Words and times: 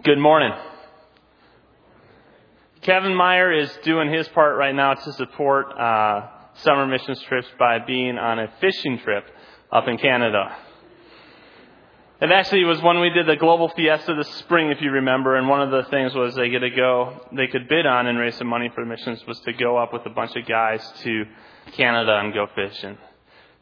Good 0.00 0.18
morning. 0.18 0.50
Kevin 2.80 3.14
Meyer 3.14 3.52
is 3.52 3.70
doing 3.84 4.12
his 4.12 4.26
part 4.28 4.56
right 4.56 4.74
now 4.74 4.94
to 4.94 5.12
support 5.12 5.66
uh, 5.78 6.28
summer 6.54 6.86
missions 6.86 7.20
trips 7.28 7.46
by 7.56 7.78
being 7.78 8.16
on 8.16 8.40
a 8.40 8.50
fishing 8.58 8.98
trip 8.98 9.24
up 9.70 9.86
in 9.86 9.98
Canada. 9.98 10.56
It 12.20 12.32
actually 12.32 12.64
was 12.64 12.82
when 12.82 13.00
we 13.00 13.10
did 13.10 13.28
the 13.28 13.36
global 13.36 13.68
fiesta 13.68 14.14
this 14.16 14.34
spring, 14.36 14.70
if 14.70 14.80
you 14.80 14.90
remember, 14.90 15.36
and 15.36 15.46
one 15.46 15.62
of 15.62 15.70
the 15.70 15.88
things 15.90 16.14
was 16.14 16.34
they 16.34 16.48
get 16.48 16.60
to 16.60 16.70
go, 16.70 17.20
they 17.30 17.46
could 17.46 17.68
bid 17.68 17.86
on 17.86 18.08
and 18.08 18.18
raise 18.18 18.34
some 18.36 18.48
money 18.48 18.72
for 18.74 18.84
missions 18.84 19.24
was 19.28 19.38
to 19.40 19.52
go 19.52 19.76
up 19.76 19.92
with 19.92 20.04
a 20.06 20.10
bunch 20.10 20.34
of 20.34 20.46
guys 20.48 20.82
to 21.02 21.26
Canada 21.72 22.18
and 22.18 22.32
go 22.32 22.46
fishing. 22.56 22.96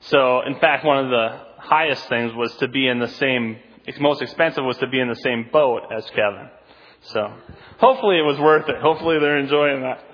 So, 0.03 0.41
in 0.47 0.59
fact, 0.61 0.87
one 0.87 1.05
of 1.05 1.11
the 1.11 1.41
highest 1.59 2.09
things 2.09 2.33
was 2.35 2.55
to 2.57 2.69
be 2.69 2.87
in 2.87 3.01
the 3.01 3.09
same 3.09 3.59
most 4.01 4.23
expensive 4.23 4.65
was 4.65 4.77
to 4.79 4.87
be 4.87 5.01
in 5.01 5.09
the 5.09 5.17
same 5.17 5.49
boat 5.53 5.83
as 5.95 6.05
Kevin. 6.11 6.49
So 7.03 7.33
hopefully 7.79 8.19
it 8.19 8.23
was 8.23 8.39
worth 8.39 8.69
it. 8.69 8.77
Hopefully 8.80 9.19
they're 9.19 9.39
enjoying 9.39 9.83
that. 9.83 10.05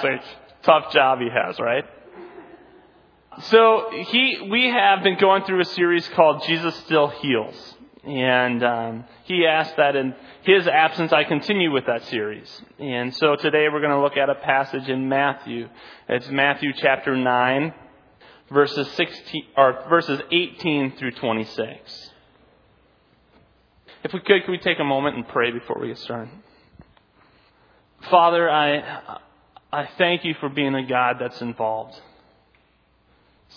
Think 0.00 0.22
tough 0.62 0.92
job 0.92 1.20
he 1.20 1.28
has, 1.30 1.58
right? 1.60 1.84
So 3.42 3.90
he, 3.90 4.48
we 4.50 4.66
have 4.66 5.02
been 5.02 5.18
going 5.18 5.44
through 5.44 5.60
a 5.60 5.64
series 5.64 6.08
called 6.08 6.44
Jesus 6.46 6.74
Still 6.84 7.08
Heals. 7.08 7.74
And 8.04 8.62
um, 8.62 9.04
he 9.24 9.46
asked 9.46 9.76
that 9.76 9.96
in 9.96 10.14
his 10.42 10.66
absence, 10.66 11.12
I 11.12 11.24
continue 11.24 11.72
with 11.72 11.86
that 11.86 12.04
series. 12.04 12.62
And 12.78 13.14
so 13.14 13.34
today 13.34 13.66
we're 13.72 13.80
going 13.80 13.96
to 13.96 14.00
look 14.00 14.16
at 14.16 14.28
a 14.28 14.34
passage 14.34 14.88
in 14.88 15.08
Matthew. 15.08 15.68
It's 16.08 16.28
Matthew 16.28 16.72
chapter 16.76 17.16
9, 17.16 17.74
verses 18.52 18.88
16 18.92 19.44
or 19.56 19.84
verses 19.88 20.20
18 20.30 20.96
through 20.96 21.12
26. 21.12 22.10
If 24.04 24.12
we 24.12 24.20
could, 24.20 24.44
could 24.44 24.50
we 24.50 24.58
take 24.58 24.78
a 24.78 24.84
moment 24.84 25.16
and 25.16 25.26
pray 25.26 25.50
before 25.50 25.78
we 25.80 25.88
get 25.88 25.98
started? 25.98 26.30
Father, 28.10 28.50
I, 28.50 29.18
I 29.72 29.88
thank 29.96 30.26
you 30.26 30.34
for 30.40 30.50
being 30.50 30.74
a 30.74 30.86
God 30.86 31.16
that's 31.18 31.40
involved. 31.40 31.98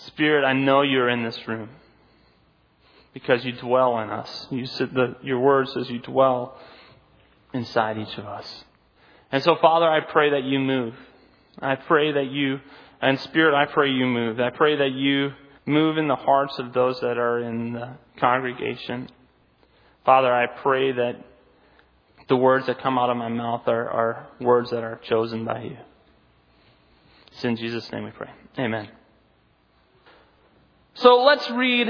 Spirit, 0.06 0.46
I 0.46 0.54
know 0.54 0.80
you're 0.80 1.10
in 1.10 1.22
this 1.22 1.38
room 1.46 1.68
because 3.12 3.44
you 3.44 3.52
dwell 3.52 3.98
in 3.98 4.08
us. 4.08 4.46
You 4.50 4.64
said 4.64 4.94
the, 4.94 5.16
your 5.22 5.38
word 5.38 5.68
says 5.68 5.90
you 5.90 5.98
dwell 5.98 6.58
inside 7.52 7.98
each 7.98 8.16
of 8.16 8.24
us. 8.24 8.64
And 9.30 9.42
so, 9.42 9.56
Father, 9.60 9.86
I 9.86 10.00
pray 10.00 10.30
that 10.30 10.44
you 10.44 10.60
move. 10.60 10.94
I 11.60 11.74
pray 11.74 12.12
that 12.12 12.30
you, 12.30 12.60
and 13.02 13.20
Spirit, 13.20 13.54
I 13.54 13.66
pray 13.66 13.90
you 13.90 14.06
move. 14.06 14.40
I 14.40 14.50
pray 14.50 14.76
that 14.76 14.92
you 14.92 15.32
move 15.66 15.98
in 15.98 16.08
the 16.08 16.16
hearts 16.16 16.58
of 16.58 16.72
those 16.72 16.98
that 17.00 17.18
are 17.18 17.40
in 17.40 17.74
the 17.74 17.96
congregation. 18.18 19.10
Father, 20.04 20.32
I 20.32 20.46
pray 20.46 20.92
that 20.92 21.24
the 22.28 22.36
words 22.36 22.66
that 22.66 22.80
come 22.80 22.98
out 22.98 23.10
of 23.10 23.16
my 23.16 23.28
mouth 23.28 23.66
are, 23.66 23.88
are 23.88 24.28
words 24.40 24.70
that 24.70 24.82
are 24.82 25.00
chosen 25.04 25.44
by 25.44 25.62
you. 25.62 25.76
It's 27.32 27.44
in 27.44 27.56
Jesus' 27.56 27.90
name 27.92 28.04
we 28.04 28.10
pray. 28.10 28.30
Amen. 28.58 28.88
So 30.94 31.22
let's 31.22 31.48
read, 31.50 31.88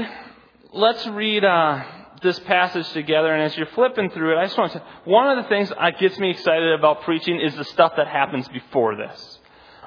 let's 0.71 1.05
read 1.07 1.43
uh, 1.43 1.83
this 2.21 2.39
passage 2.39 2.87
together. 2.91 3.33
And 3.33 3.43
as 3.43 3.57
you're 3.57 3.67
flipping 3.67 4.11
through 4.11 4.37
it, 4.37 4.39
I 4.39 4.45
just 4.45 4.57
want 4.57 4.73
to 4.73 4.83
one 5.05 5.35
of 5.35 5.43
the 5.43 5.49
things 5.49 5.69
that 5.69 5.99
gets 5.99 6.19
me 6.19 6.31
excited 6.31 6.73
about 6.73 7.01
preaching 7.01 7.41
is 7.41 7.55
the 7.55 7.63
stuff 7.65 7.93
that 7.97 8.07
happens 8.07 8.47
before 8.49 8.95
this. 8.95 9.39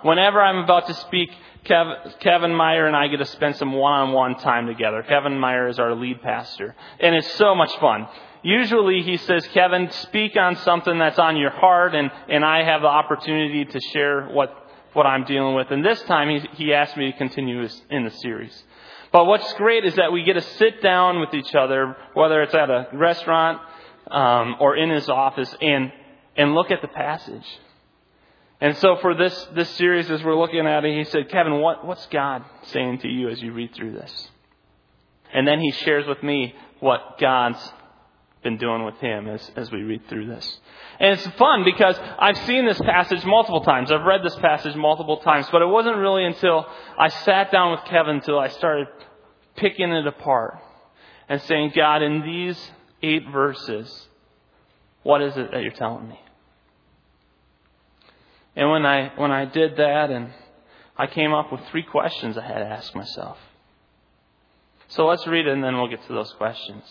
Whenever 0.02 0.42
I'm 0.42 0.58
about 0.58 0.88
to 0.88 0.94
speak, 0.94 1.30
Kevin 1.64 2.54
Meyer 2.54 2.86
and 2.86 2.96
I 2.96 3.06
get 3.08 3.18
to 3.18 3.24
spend 3.24 3.56
some 3.56 3.72
one-on-one 3.72 4.36
time 4.36 4.66
together. 4.66 5.02
Kevin 5.02 5.38
Meyer 5.38 5.68
is 5.68 5.78
our 5.78 5.94
lead 5.94 6.20
pastor, 6.22 6.74
and 6.98 7.14
it's 7.14 7.32
so 7.34 7.54
much 7.54 7.76
fun. 7.78 8.08
Usually 8.42 9.02
he 9.02 9.16
says, 9.18 9.46
Kevin, 9.48 9.90
speak 9.92 10.36
on 10.36 10.56
something 10.56 10.98
that's 10.98 11.18
on 11.18 11.36
your 11.36 11.50
heart, 11.50 11.94
and, 11.94 12.10
and 12.28 12.44
I 12.44 12.64
have 12.64 12.82
the 12.82 12.88
opportunity 12.88 13.64
to 13.64 13.80
share 13.92 14.26
what, 14.26 14.52
what 14.94 15.06
I'm 15.06 15.24
dealing 15.24 15.54
with. 15.54 15.70
And 15.70 15.84
this 15.84 16.02
time 16.02 16.28
he, 16.28 16.64
he 16.64 16.74
asked 16.74 16.96
me 16.96 17.12
to 17.12 17.16
continue 17.16 17.64
in 17.90 18.04
the 18.04 18.10
series. 18.10 18.64
But 19.12 19.26
what's 19.26 19.52
great 19.54 19.84
is 19.84 19.94
that 19.96 20.10
we 20.10 20.24
get 20.24 20.32
to 20.32 20.40
sit 20.40 20.82
down 20.82 21.20
with 21.20 21.34
each 21.34 21.54
other, 21.54 21.96
whether 22.14 22.42
it's 22.42 22.54
at 22.54 22.70
a 22.70 22.88
restaurant 22.92 23.60
um, 24.10 24.56
or 24.58 24.76
in 24.76 24.90
his 24.90 25.08
office, 25.08 25.54
and, 25.60 25.92
and 26.36 26.54
look 26.54 26.72
at 26.72 26.82
the 26.82 26.88
passage. 26.88 27.46
And 28.62 28.76
so 28.76 28.96
for 29.02 29.16
this, 29.16 29.48
this 29.56 29.68
series, 29.70 30.08
as 30.08 30.22
we're 30.22 30.38
looking 30.38 30.68
at 30.68 30.84
it, 30.84 30.96
he 30.96 31.02
said, 31.10 31.28
Kevin, 31.30 31.60
what, 31.60 31.84
what's 31.84 32.06
God 32.06 32.44
saying 32.66 33.00
to 33.00 33.08
you 33.08 33.28
as 33.28 33.42
you 33.42 33.52
read 33.52 33.74
through 33.74 33.90
this? 33.90 34.30
And 35.34 35.48
then 35.48 35.58
he 35.58 35.72
shares 35.72 36.06
with 36.06 36.22
me 36.22 36.54
what 36.78 37.18
God's 37.18 37.58
been 38.44 38.58
doing 38.58 38.84
with 38.84 38.94
him 38.98 39.26
as, 39.26 39.50
as 39.56 39.72
we 39.72 39.82
read 39.82 40.08
through 40.08 40.28
this. 40.28 40.60
And 41.00 41.18
it's 41.18 41.26
fun 41.36 41.64
because 41.64 41.98
I've 42.20 42.38
seen 42.46 42.64
this 42.64 42.80
passage 42.80 43.24
multiple 43.24 43.62
times. 43.62 43.90
I've 43.90 44.04
read 44.04 44.22
this 44.22 44.36
passage 44.36 44.76
multiple 44.76 45.16
times, 45.16 45.48
but 45.50 45.60
it 45.60 45.66
wasn't 45.66 45.96
really 45.96 46.24
until 46.24 46.64
I 46.96 47.08
sat 47.08 47.50
down 47.50 47.72
with 47.72 47.80
Kevin 47.86 48.14
until 48.14 48.38
I 48.38 48.46
started 48.46 48.86
picking 49.56 49.90
it 49.90 50.06
apart 50.06 50.58
and 51.28 51.42
saying, 51.42 51.72
God, 51.74 52.02
in 52.02 52.22
these 52.22 52.70
eight 53.02 53.24
verses, 53.32 54.06
what 55.02 55.20
is 55.20 55.36
it 55.36 55.50
that 55.50 55.62
you're 55.62 55.72
telling 55.72 56.08
me? 56.08 56.20
And 58.54 58.70
when 58.70 58.84
I, 58.84 59.12
when 59.16 59.30
I 59.30 59.44
did 59.44 59.76
that, 59.76 60.10
and 60.10 60.30
I 60.96 61.06
came 61.06 61.32
up 61.32 61.50
with 61.50 61.60
three 61.70 61.82
questions 61.82 62.36
I 62.36 62.46
had 62.46 62.58
to 62.58 62.66
ask 62.66 62.94
myself. 62.94 63.38
So 64.88 65.06
let's 65.06 65.26
read 65.26 65.46
it 65.46 65.52
and 65.52 65.64
then 65.64 65.76
we'll 65.76 65.88
get 65.88 66.06
to 66.06 66.12
those 66.12 66.32
questions. 66.34 66.84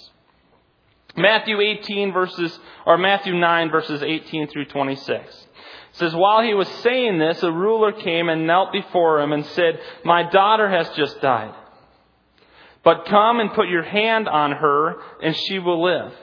Matthew 1.15 1.59
18 1.59 2.13
verses, 2.13 2.57
or 2.85 2.97
Matthew 2.97 3.33
9 3.35 3.69
verses 3.69 4.01
18 4.01 4.47
through 4.47 4.65
26. 4.65 5.47
says, 5.93 6.15
While 6.15 6.41
he 6.41 6.53
was 6.53 6.67
saying 6.83 7.19
this, 7.19 7.43
a 7.43 7.51
ruler 7.51 7.91
came 7.91 8.29
and 8.29 8.47
knelt 8.47 8.71
before 8.71 9.21
him 9.21 9.33
and 9.33 9.45
said, 9.47 9.79
My 10.03 10.23
daughter 10.23 10.69
has 10.69 10.89
just 10.95 11.21
died. 11.21 11.53
But 12.83 13.05
come 13.05 13.39
and 13.39 13.53
put 13.53 13.67
your 13.67 13.83
hand 13.83 14.27
on 14.27 14.53
her 14.53 14.95
and 15.21 15.35
she 15.35 15.59
will 15.59 15.83
live. 15.83 16.13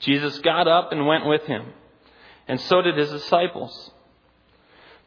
Jesus 0.00 0.38
got 0.38 0.66
up 0.66 0.92
and 0.92 1.06
went 1.06 1.26
with 1.26 1.42
him, 1.42 1.66
and 2.48 2.58
so 2.60 2.80
did 2.80 2.96
his 2.96 3.10
disciples. 3.10 3.92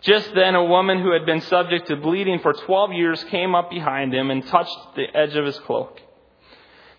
Just 0.03 0.33
then, 0.35 0.55
a 0.55 0.65
woman 0.65 1.01
who 1.01 1.13
had 1.13 1.25
been 1.25 1.41
subject 1.41 1.87
to 1.87 1.95
bleeding 1.95 2.39
for 2.39 2.53
12 2.53 2.91
years 2.91 3.23
came 3.25 3.55
up 3.55 3.69
behind 3.69 4.13
him 4.13 4.31
and 4.31 4.45
touched 4.45 4.77
the 4.95 5.05
edge 5.15 5.35
of 5.35 5.45
his 5.45 5.57
cloak. 5.59 5.99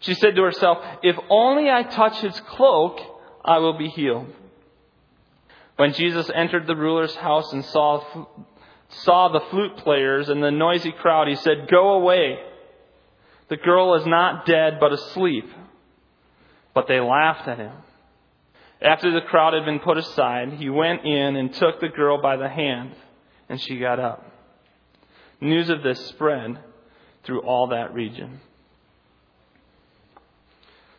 She 0.01 0.15
said 0.15 0.35
to 0.37 0.43
herself, 0.43 0.79
If 1.03 1.17
only 1.29 1.71
I 1.71 1.83
touch 1.83 2.19
his 2.21 2.39
cloak, 2.41 3.01
I 3.45 3.59
will 3.59 3.77
be 3.77 3.89
healed. 3.89 4.33
When 5.77 5.93
Jesus 5.93 6.31
entered 6.35 6.67
the 6.67 6.77
ruler's 6.77 7.15
house 7.17 7.53
and 7.53 7.65
saw, 7.65 8.27
saw 8.89 9.29
the 9.29 9.41
flute 9.51 9.77
players 9.79 10.31
and 10.31 10.43
the 10.43 10.51
noisy 10.51 10.93
crowd, 10.93 11.29
he 11.29 11.37
said, 11.37 11.69
Go 11.69 11.95
away. 11.95 12.39
The 13.49 13.57
girl 13.59 13.95
is 13.97 14.07
not 14.07 14.47
dead, 14.47 14.79
but 14.81 14.93
asleep. 14.93 15.51
But 16.75 16.89
they 16.89 17.01
laughed 17.01 17.49
at 17.49 17.59
him. 17.59 17.73
After 18.85 19.11
the 19.11 19.23
crowd 19.23 19.55
had 19.55 19.65
been 19.65 19.81
put 19.81 19.97
aside, 19.97 20.53
he 20.53 20.69
went 20.69 21.07
in 21.07 21.37
and 21.37 21.55
took 21.55 21.81
the 21.81 21.89
girl 21.89 22.21
by 22.21 22.37
the 22.37 22.51
hand, 22.51 22.93
and 23.49 23.59
she 23.59 23.79
got 23.79 23.99
up. 23.99 24.31
News 25.41 25.71
of 25.71 25.83
this 25.83 25.99
spread 26.09 26.59
through 27.25 27.41
all 27.41 27.69
that 27.69 27.95
region. 27.95 28.41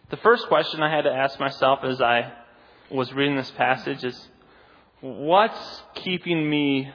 The 0.09 0.17
first 0.17 0.47
question 0.47 0.81
I 0.81 0.93
had 0.93 1.03
to 1.03 1.11
ask 1.11 1.39
myself 1.39 1.79
as 1.83 2.01
I 2.01 2.33
was 2.89 3.13
reading 3.13 3.35
this 3.35 3.51
passage 3.51 4.03
is 4.03 4.29
what's 5.01 5.83
keeping 5.93 6.49
me 6.49 6.91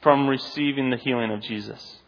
from 0.00 0.28
receiving 0.28 0.88
the 0.88 0.96
healing 0.96 1.30
of 1.30 1.42
Jesus? 1.42 1.98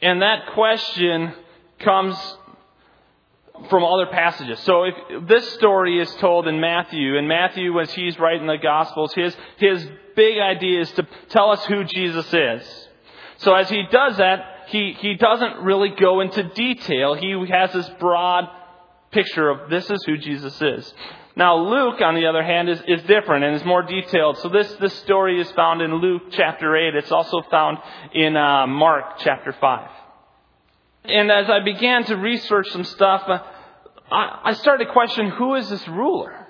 And 0.00 0.22
that 0.22 0.52
question 0.54 1.34
comes 1.80 2.16
from 3.68 3.84
other 3.84 4.06
passages. 4.06 4.58
So 4.60 4.84
if 4.84 5.28
this 5.28 5.52
story 5.54 6.00
is 6.00 6.12
told 6.16 6.46
in 6.46 6.60
Matthew, 6.60 7.18
and 7.18 7.28
Matthew, 7.28 7.78
as 7.80 7.92
he's 7.92 8.18
writing 8.18 8.46
the 8.46 8.56
Gospels, 8.56 9.12
his, 9.14 9.36
his 9.58 9.86
big 10.16 10.38
idea 10.38 10.80
is 10.80 10.90
to 10.92 11.06
tell 11.28 11.50
us 11.50 11.64
who 11.66 11.84
Jesus 11.84 12.26
is. 12.32 12.88
So 13.38 13.54
as 13.54 13.68
he 13.68 13.84
does 13.90 14.18
that, 14.18 14.66
he, 14.68 14.96
he 14.98 15.14
doesn't 15.14 15.58
really 15.62 15.90
go 15.98 16.20
into 16.20 16.42
detail. 16.42 17.14
He 17.14 17.34
has 17.50 17.72
this 17.72 17.88
broad 17.98 18.48
picture 19.10 19.48
of 19.48 19.70
this 19.70 19.90
is 19.90 20.02
who 20.04 20.16
Jesus 20.16 20.60
is. 20.60 20.94
Now 21.36 21.56
Luke, 21.56 22.00
on 22.00 22.14
the 22.14 22.26
other 22.26 22.42
hand, 22.42 22.68
is, 22.68 22.80
is 22.86 23.02
different 23.02 23.44
and 23.44 23.54
is 23.54 23.64
more 23.64 23.82
detailed. 23.82 24.38
So 24.38 24.48
this, 24.48 24.70
this 24.74 24.94
story 25.00 25.40
is 25.40 25.50
found 25.52 25.80
in 25.80 25.94
Luke 25.94 26.22
chapter 26.30 26.76
8. 26.76 26.94
It's 26.94 27.12
also 27.12 27.42
found 27.50 27.78
in 28.14 28.36
uh, 28.36 28.66
Mark 28.66 29.18
chapter 29.18 29.52
5. 29.58 29.88
And 31.04 31.30
as 31.30 31.48
I 31.48 31.60
began 31.64 32.04
to 32.04 32.16
research 32.16 32.68
some 32.70 32.84
stuff, 32.84 33.22
uh, 33.26 33.38
I 34.10 34.52
started 34.54 34.86
to 34.86 34.92
question 34.92 35.30
who 35.30 35.54
is 35.54 35.68
this 35.70 35.86
ruler? 35.88 36.46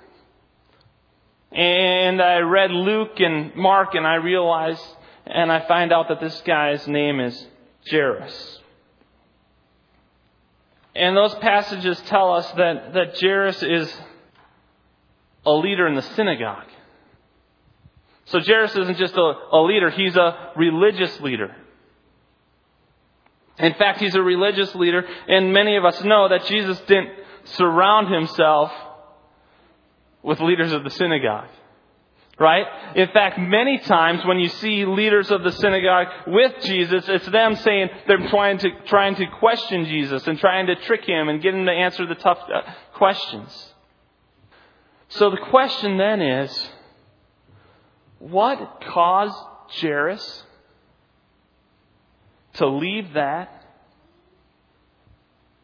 And 1.51 2.21
I 2.21 2.39
read 2.39 2.71
Luke 2.71 3.19
and 3.19 3.55
Mark 3.55 3.93
and 3.93 4.07
I 4.07 4.15
realized, 4.15 4.83
and 5.25 5.51
I 5.51 5.65
find 5.67 5.91
out 5.91 6.07
that 6.09 6.19
this 6.19 6.41
guy's 6.41 6.87
name 6.87 7.19
is 7.19 7.47
Jairus. 7.89 8.59
And 10.95 11.15
those 11.15 11.33
passages 11.35 12.01
tell 12.07 12.33
us 12.33 12.49
that, 12.53 12.93
that 12.93 13.19
Jairus 13.19 13.63
is 13.63 14.01
a 15.45 15.51
leader 15.51 15.87
in 15.87 15.95
the 15.95 16.01
synagogue. 16.01 16.67
So 18.25 18.39
Jairus 18.39 18.75
isn't 18.75 18.97
just 18.97 19.15
a, 19.15 19.33
a 19.51 19.61
leader, 19.61 19.89
he's 19.89 20.15
a 20.15 20.51
religious 20.55 21.19
leader. 21.21 21.55
In 23.61 23.73
fact, 23.75 23.99
he's 23.99 24.15
a 24.15 24.21
religious 24.21 24.73
leader, 24.75 25.03
and 25.27 25.53
many 25.53 25.77
of 25.77 25.85
us 25.85 26.03
know 26.03 26.29
that 26.29 26.45
Jesus 26.45 26.79
didn't 26.81 27.11
surround 27.43 28.13
himself 28.13 28.71
with 30.23 30.39
leaders 30.39 30.71
of 30.71 30.83
the 30.83 30.89
synagogue. 30.89 31.49
Right? 32.39 32.65
In 32.95 33.07
fact, 33.09 33.37
many 33.37 33.77
times 33.77 34.25
when 34.25 34.39
you 34.39 34.49
see 34.49 34.85
leaders 34.85 35.29
of 35.29 35.43
the 35.43 35.51
synagogue 35.51 36.07
with 36.25 36.53
Jesus, 36.63 37.07
it's 37.07 37.27
them 37.27 37.55
saying 37.55 37.89
they're 38.07 38.29
trying 38.29 38.57
to, 38.59 38.69
trying 38.85 39.15
to 39.15 39.27
question 39.27 39.85
Jesus 39.85 40.25
and 40.25 40.39
trying 40.39 40.65
to 40.65 40.75
trick 40.75 41.05
him 41.05 41.29
and 41.29 41.39
get 41.41 41.53
him 41.53 41.65
to 41.67 41.71
answer 41.71 42.07
the 42.07 42.15
tough 42.15 42.39
uh, 42.51 42.61
questions. 42.95 43.73
So 45.09 45.29
the 45.29 45.37
question 45.37 45.97
then 45.97 46.21
is, 46.21 46.69
what 48.17 48.81
caused 48.87 49.37
Jairus 49.79 50.43
to 52.53 52.67
leave 52.67 53.13
that 53.13 53.65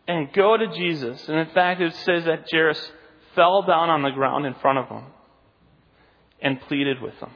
and 0.07 0.31
go 0.34 0.57
to 0.57 0.68
Jesus? 0.68 1.28
And 1.28 1.38
in 1.38 1.48
fact, 1.54 1.81
it 1.81 1.94
says 1.95 2.25
that 2.25 2.45
Jairus 2.51 2.92
fell 3.36 3.63
down 3.63 3.89
on 3.89 4.01
the 4.01 4.12
ground 4.12 4.45
in 4.45 4.54
front 4.56 4.80
of 4.80 4.88
him 4.88 5.04
and 6.42 6.62
pleaded 6.62 7.01
with 7.01 7.19
them. 7.19 7.31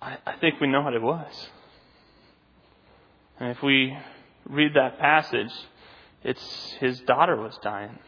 I, 0.00 0.18
I 0.26 0.36
think 0.36 0.60
we 0.60 0.68
know 0.68 0.82
what 0.82 0.94
it 0.94 1.02
was. 1.02 1.48
And 3.40 3.50
if 3.50 3.62
we 3.62 3.96
read 4.48 4.72
that 4.74 4.98
passage, 4.98 5.52
it's 6.24 6.74
his 6.80 7.00
daughter 7.00 7.36
was 7.36 7.56
dying. 7.62 7.98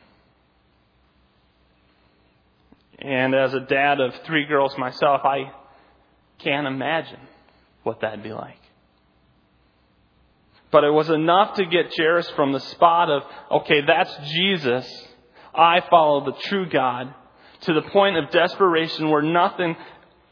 And 2.99 3.35
as 3.35 3.55
a 3.55 3.61
dad 3.61 4.01
of 4.01 4.15
three 4.27 4.45
girls 4.47 4.77
myself, 4.77 5.23
I 5.25 5.53
can't 6.39 6.67
imagine 6.67 7.21
what 7.83 8.01
that'd 8.01 8.23
be 8.23 8.33
like. 8.33 8.59
But 10.71 10.85
it 10.85 10.91
was 10.91 11.11
enough 11.11 11.55
to 11.57 11.65
get 11.65 11.93
Jairus 11.97 12.29
from 12.31 12.53
the 12.53 12.61
spot 12.61 13.11
of, 13.11 13.23
okay, 13.63 13.81
that's 13.87 14.15
Jesus. 14.31 14.89
I 15.55 15.81
follow 15.91 16.25
the 16.25 16.39
true 16.49 16.69
God 16.69 17.13
to 17.63 17.75
the 17.75 17.83
point 17.83 18.17
of 18.17 18.31
desperation 18.31 19.11
where 19.11 19.23
nothing 19.23 19.77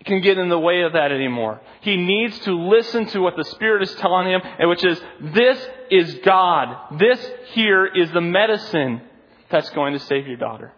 can 0.04 0.20
get 0.20 0.38
in 0.38 0.48
the 0.48 0.58
way 0.58 0.82
of 0.82 0.92
that 0.92 1.10
anymore. 1.10 1.60
He 1.80 1.96
needs 1.96 2.38
to 2.40 2.52
listen 2.52 3.06
to 3.06 3.20
what 3.20 3.36
the 3.36 3.44
Spirit 3.44 3.82
is 3.82 3.94
telling 3.96 4.28
him, 4.28 4.40
and 4.58 4.68
which 4.68 4.84
is, 4.84 5.00
this 5.20 5.68
is 5.90 6.14
God. 6.24 6.98
This 6.98 7.20
here 7.52 7.84
is 7.84 8.10
the 8.12 8.20
medicine 8.20 9.02
that's 9.50 9.70
going 9.70 9.94
to 9.94 9.98
save 9.98 10.28
your 10.28 10.36
daughter. 10.36 10.72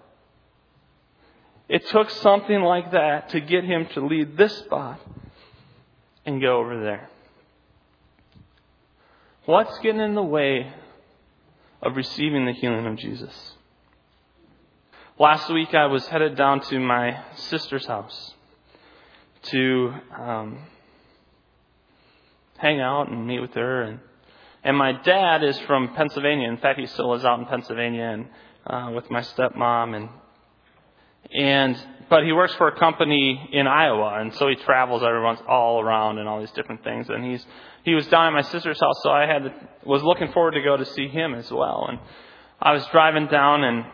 It 1.69 1.87
took 1.89 2.11
something 2.11 2.63
like 2.63 2.93
that 2.93 3.29
to 3.31 3.41
get 3.41 3.65
him 3.65 3.87
to 3.95 4.07
leave 4.07 4.37
this 4.37 4.57
spot 4.59 5.01
and 6.25 6.41
go 6.41 6.59
over 6.59 6.81
there. 6.81 7.09
What's 9.47 9.79
getting 9.79 10.01
in 10.01 10.15
the 10.15 10.23
way 10.23 10.73
of 11.83 11.97
receiving 11.97 12.47
the 12.47 12.53
healing 12.53 12.87
of 12.87 12.97
Jesus? 12.97 13.55
Last 15.19 15.53
week 15.53 15.75
I 15.75 15.87
was 15.87 16.07
headed 16.07 16.37
down 16.37 16.61
to 16.61 16.79
my 16.79 17.23
sister's 17.35 17.87
house 17.87 18.35
to 19.43 19.93
um, 20.19 20.59
hang 22.59 22.81
out 22.81 23.11
and 23.11 23.27
meet 23.27 23.41
with 23.41 23.55
her. 23.55 23.83
And, 23.83 24.01
and 24.63 24.77
my 24.77 24.93
dad 24.93 25.43
is 25.43 25.59
from 25.61 25.95
Pennsylvania. 25.95 26.49
In 26.49 26.59
fact, 26.59 26.79
he 26.79 26.87
still 26.87 27.15
is 27.15 27.25
out 27.25 27.39
in 27.39 27.47
Pennsylvania 27.47 28.05
and 28.05 28.27
uh, 28.67 28.93
with 28.95 29.11
my 29.11 29.21
stepmom. 29.21 29.97
And 29.97 30.09
and 31.33 31.77
but 32.09 32.25
he 32.25 32.33
works 32.33 32.53
for 32.55 32.67
a 32.67 32.77
company 32.77 33.49
in 33.53 33.69
Iowa, 33.69 34.19
and 34.21 34.35
so 34.35 34.49
he 34.49 34.57
travels 34.57 35.03
every 35.03 35.23
once 35.23 35.41
all 35.47 35.81
around 35.81 36.19
and 36.19 36.29
all 36.29 36.41
these 36.41 36.51
different 36.51 36.83
things. 36.83 37.09
And 37.09 37.25
he's 37.25 37.47
he 37.85 37.95
was 37.95 38.07
down 38.09 38.27
at 38.27 38.33
my 38.33 38.43
sister's 38.43 38.81
house, 38.81 39.01
so 39.03 39.11
I 39.11 39.27
had 39.27 39.45
to, 39.45 39.55
was 39.85 40.03
looking 40.03 40.33
forward 40.33 40.53
to 40.53 40.61
go 40.61 40.77
to 40.77 40.85
see 40.85 41.09
him 41.09 41.35
as 41.35 41.51
well. 41.51 41.87
And 41.89 41.99
I 42.61 42.73
was 42.73 42.85
driving 42.89 43.29
down 43.29 43.65
and 43.65 43.87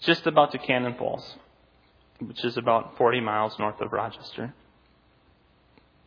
just 0.00 0.26
about 0.26 0.52
to 0.52 0.58
Cannon 0.58 0.94
Falls, 0.98 1.36
which 2.20 2.44
is 2.44 2.56
about 2.56 2.96
40 2.96 3.20
miles 3.20 3.58
north 3.58 3.80
of 3.80 3.92
Rochester. 3.92 4.54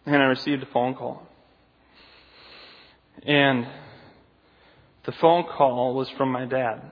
And 0.05 0.15
I 0.15 0.25
received 0.25 0.63
a 0.63 0.65
phone 0.67 0.95
call. 0.95 1.23
And 3.23 3.67
the 5.05 5.11
phone 5.13 5.45
call 5.45 5.93
was 5.93 6.09
from 6.11 6.31
my 6.31 6.45
dad. 6.45 6.91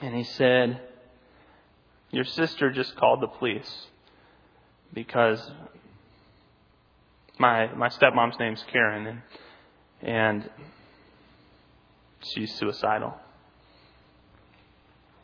And 0.00 0.14
he 0.14 0.24
said, 0.24 0.80
Your 2.10 2.24
sister 2.24 2.70
just 2.70 2.96
called 2.96 3.20
the 3.20 3.28
police 3.28 3.86
because 4.92 5.50
my 7.38 7.72
my 7.74 7.88
stepmom's 7.88 8.38
name's 8.38 8.64
Karen 8.70 9.06
and 9.06 9.22
and 10.02 10.50
she's 12.22 12.54
suicidal. 12.54 13.14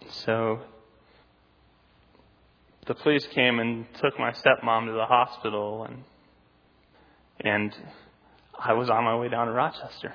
So 0.08 0.60
the 2.86 2.94
police 2.94 3.26
came 3.28 3.60
and 3.60 3.86
took 4.00 4.18
my 4.18 4.32
stepmom 4.32 4.86
to 4.86 4.92
the 4.92 5.06
hospital 5.06 5.84
and 5.84 6.04
and 7.42 7.74
I 8.58 8.74
was 8.74 8.90
on 8.90 9.04
my 9.04 9.16
way 9.16 9.28
down 9.28 9.46
to 9.46 9.52
Rochester. 9.52 10.14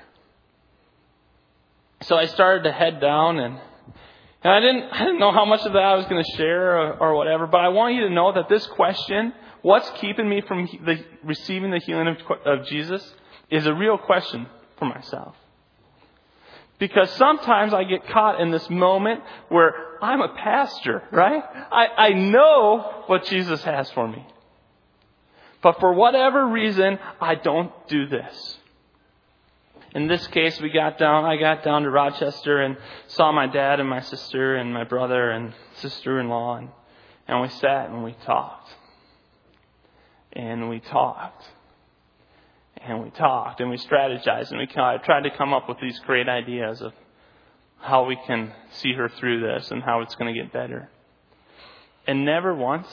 So 2.02 2.16
I 2.16 2.26
started 2.26 2.64
to 2.64 2.72
head 2.72 3.00
down 3.00 3.38
and 3.38 3.58
and 4.42 4.52
I 4.52 4.60
didn't 4.60 4.84
I 4.92 4.98
didn't 5.04 5.18
know 5.18 5.32
how 5.32 5.44
much 5.44 5.64
of 5.66 5.72
that 5.72 5.82
I 5.82 5.94
was 5.94 6.06
going 6.06 6.22
to 6.22 6.36
share 6.36 6.78
or, 6.78 6.96
or 6.98 7.14
whatever, 7.14 7.46
but 7.46 7.58
I 7.58 7.68
want 7.68 7.94
you 7.94 8.02
to 8.02 8.10
know 8.10 8.32
that 8.32 8.48
this 8.48 8.66
question, 8.66 9.32
what's 9.62 9.90
keeping 10.00 10.28
me 10.28 10.42
from 10.42 10.68
the, 10.84 11.04
receiving 11.24 11.70
the 11.70 11.80
healing 11.80 12.08
of, 12.08 12.16
of 12.44 12.66
Jesus, 12.66 13.14
is 13.50 13.66
a 13.66 13.74
real 13.74 13.98
question 13.98 14.46
for 14.78 14.84
myself. 14.86 15.34
Because 16.78 17.10
sometimes 17.12 17.72
I 17.72 17.84
get 17.84 18.06
caught 18.08 18.40
in 18.40 18.50
this 18.50 18.68
moment 18.68 19.22
where 19.48 19.72
I'm 20.02 20.20
a 20.20 20.34
pastor, 20.34 21.02
right? 21.10 21.42
I, 21.72 21.86
I 21.96 22.08
know 22.10 23.04
what 23.06 23.24
Jesus 23.24 23.62
has 23.62 23.90
for 23.92 24.06
me. 24.06 24.26
But 25.62 25.80
for 25.80 25.94
whatever 25.94 26.46
reason, 26.46 26.98
I 27.20 27.34
don't 27.34 27.72
do 27.88 28.06
this. 28.06 28.58
In 29.94 30.08
this 30.08 30.26
case, 30.28 30.60
we 30.60 30.70
got 30.70 30.98
down, 30.98 31.24
I 31.24 31.36
got 31.36 31.62
down 31.62 31.82
to 31.82 31.90
Rochester 31.90 32.60
and 32.60 32.76
saw 33.06 33.32
my 33.32 33.46
dad 33.46 33.80
and 33.80 33.88
my 33.88 34.00
sister 34.00 34.56
and 34.56 34.72
my 34.72 34.84
brother 34.84 35.30
and 35.30 35.54
sister-in-law 35.76 36.56
and, 36.56 36.68
and 37.28 37.40
we 37.40 37.48
sat 37.48 37.88
and 37.88 38.04
we 38.04 38.14
talked. 38.24 38.68
And 40.32 40.68
we 40.68 40.80
talked 40.80 41.44
and 42.86 43.02
we 43.02 43.10
talked 43.10 43.60
and 43.60 43.70
we 43.70 43.76
strategized 43.76 44.50
and 44.50 44.58
we 44.58 44.66
tried 44.66 45.22
to 45.22 45.30
come 45.36 45.52
up 45.52 45.68
with 45.68 45.78
these 45.80 45.98
great 46.00 46.28
ideas 46.28 46.80
of 46.80 46.92
how 47.78 48.04
we 48.04 48.16
can 48.26 48.52
see 48.70 48.92
her 48.92 49.08
through 49.08 49.40
this 49.40 49.70
and 49.70 49.82
how 49.82 50.00
it's 50.00 50.14
going 50.14 50.32
to 50.32 50.40
get 50.40 50.52
better. 50.52 50.88
And 52.06 52.24
never 52.24 52.54
once 52.54 52.86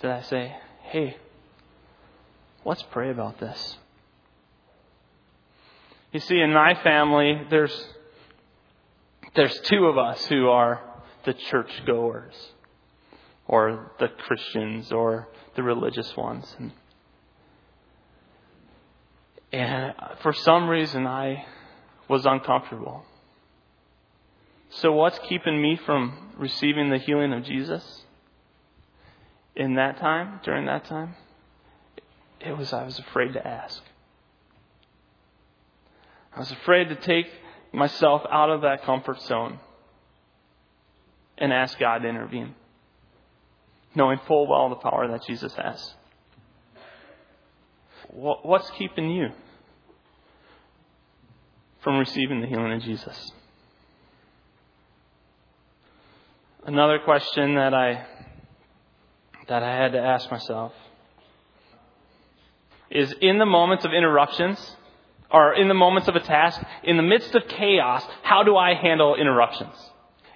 did 0.00 0.10
I 0.10 0.22
say, 0.22 0.56
hey, 0.82 1.16
let's 2.64 2.82
pray 2.82 3.10
about 3.10 3.38
this. 3.38 3.76
You 6.12 6.20
see, 6.20 6.40
in 6.40 6.52
my 6.52 6.74
family, 6.82 7.42
there's, 7.50 7.86
there's 9.34 9.58
two 9.60 9.86
of 9.86 9.98
us 9.98 10.24
who 10.26 10.48
are 10.48 10.80
the 11.24 11.34
church 11.34 11.70
goers, 11.86 12.34
or 13.46 13.92
the 13.98 14.08
Christians, 14.08 14.92
or 14.92 15.28
the 15.54 15.62
religious 15.62 16.16
ones. 16.16 16.54
And 16.58 16.72
and 19.52 19.94
for 20.20 20.32
some 20.32 20.68
reason, 20.68 21.06
I 21.06 21.46
was 22.08 22.26
uncomfortable. 22.26 23.04
So, 24.68 24.92
what's 24.92 25.18
keeping 25.20 25.60
me 25.62 25.76
from 25.76 26.34
receiving 26.36 26.90
the 26.90 26.98
healing 26.98 27.32
of 27.32 27.44
Jesus 27.44 28.02
in 29.54 29.76
that 29.76 29.98
time, 29.98 30.40
during 30.44 30.66
that 30.66 30.84
time? 30.84 31.14
It 32.40 32.56
was 32.56 32.72
I 32.72 32.84
was 32.84 32.98
afraid 32.98 33.32
to 33.34 33.46
ask. 33.46 33.82
I 36.36 36.40
was 36.40 36.52
afraid 36.52 36.90
to 36.90 36.96
take 36.96 37.26
myself 37.72 38.22
out 38.30 38.50
of 38.50 38.60
that 38.60 38.84
comfort 38.84 39.22
zone 39.22 39.58
and 41.38 41.50
ask 41.50 41.78
God 41.78 41.98
to 41.98 42.08
intervene, 42.08 42.54
knowing 43.94 44.20
full 44.26 44.46
well 44.46 44.68
the 44.68 44.76
power 44.76 45.08
that 45.08 45.24
Jesus 45.26 45.54
has. 45.54 45.94
What's 48.10 48.70
keeping 48.70 49.10
you 49.10 49.28
from 51.80 51.98
receiving 51.98 52.42
the 52.42 52.46
healing 52.46 52.72
of 52.72 52.82
Jesus? 52.82 53.32
Another 56.66 56.98
question 56.98 57.54
that 57.54 57.72
I 57.72 58.06
that 59.48 59.62
I 59.62 59.74
had 59.74 59.92
to 59.92 60.00
ask 60.00 60.30
myself 60.30 60.72
is 62.90 63.14
in 63.20 63.38
the 63.38 63.46
moments 63.46 63.84
of 63.84 63.92
interruptions 63.92 64.76
or 65.30 65.54
in 65.54 65.68
the 65.68 65.74
moments 65.74 66.08
of 66.08 66.16
a 66.16 66.20
task, 66.20 66.60
in 66.84 66.96
the 66.96 67.02
midst 67.02 67.34
of 67.34 67.48
chaos, 67.48 68.04
how 68.22 68.42
do 68.42 68.56
I 68.56 68.74
handle 68.74 69.14
interruptions? 69.16 69.74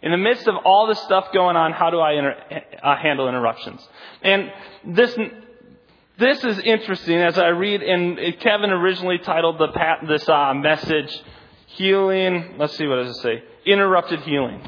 In 0.02 0.10
the 0.10 0.16
midst 0.16 0.48
of 0.48 0.56
all 0.64 0.86
this 0.86 0.98
stuff 1.00 1.28
going 1.32 1.56
on, 1.56 1.72
how 1.72 1.90
do 1.90 2.00
I 2.00 2.12
inter- 2.12 2.62
uh, 2.82 2.96
handle 2.96 3.28
interruptions? 3.28 3.86
And 4.22 4.50
this, 4.84 5.16
this 6.18 6.42
is 6.42 6.58
interesting 6.60 7.18
as 7.18 7.38
I 7.38 7.48
read, 7.48 7.82
and 7.82 8.18
Kevin 8.40 8.70
originally 8.70 9.18
titled 9.18 9.58
the, 9.58 9.68
this 10.08 10.26
uh, 10.28 10.54
message, 10.54 11.22
Healing, 11.66 12.54
let's 12.58 12.76
see, 12.76 12.86
what 12.86 12.96
does 12.96 13.16
it 13.16 13.20
say? 13.20 13.44
Interrupted 13.66 14.20
Healing. 14.20 14.60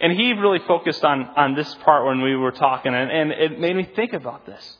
And 0.00 0.12
he 0.12 0.32
really 0.32 0.58
focused 0.66 1.04
on, 1.04 1.22
on 1.36 1.54
this 1.54 1.72
part 1.76 2.06
when 2.06 2.22
we 2.22 2.34
were 2.34 2.52
talking, 2.52 2.94
and, 2.94 3.10
and 3.10 3.32
it 3.32 3.60
made 3.60 3.76
me 3.76 3.88
think 3.94 4.12
about 4.12 4.44
this. 4.44 4.78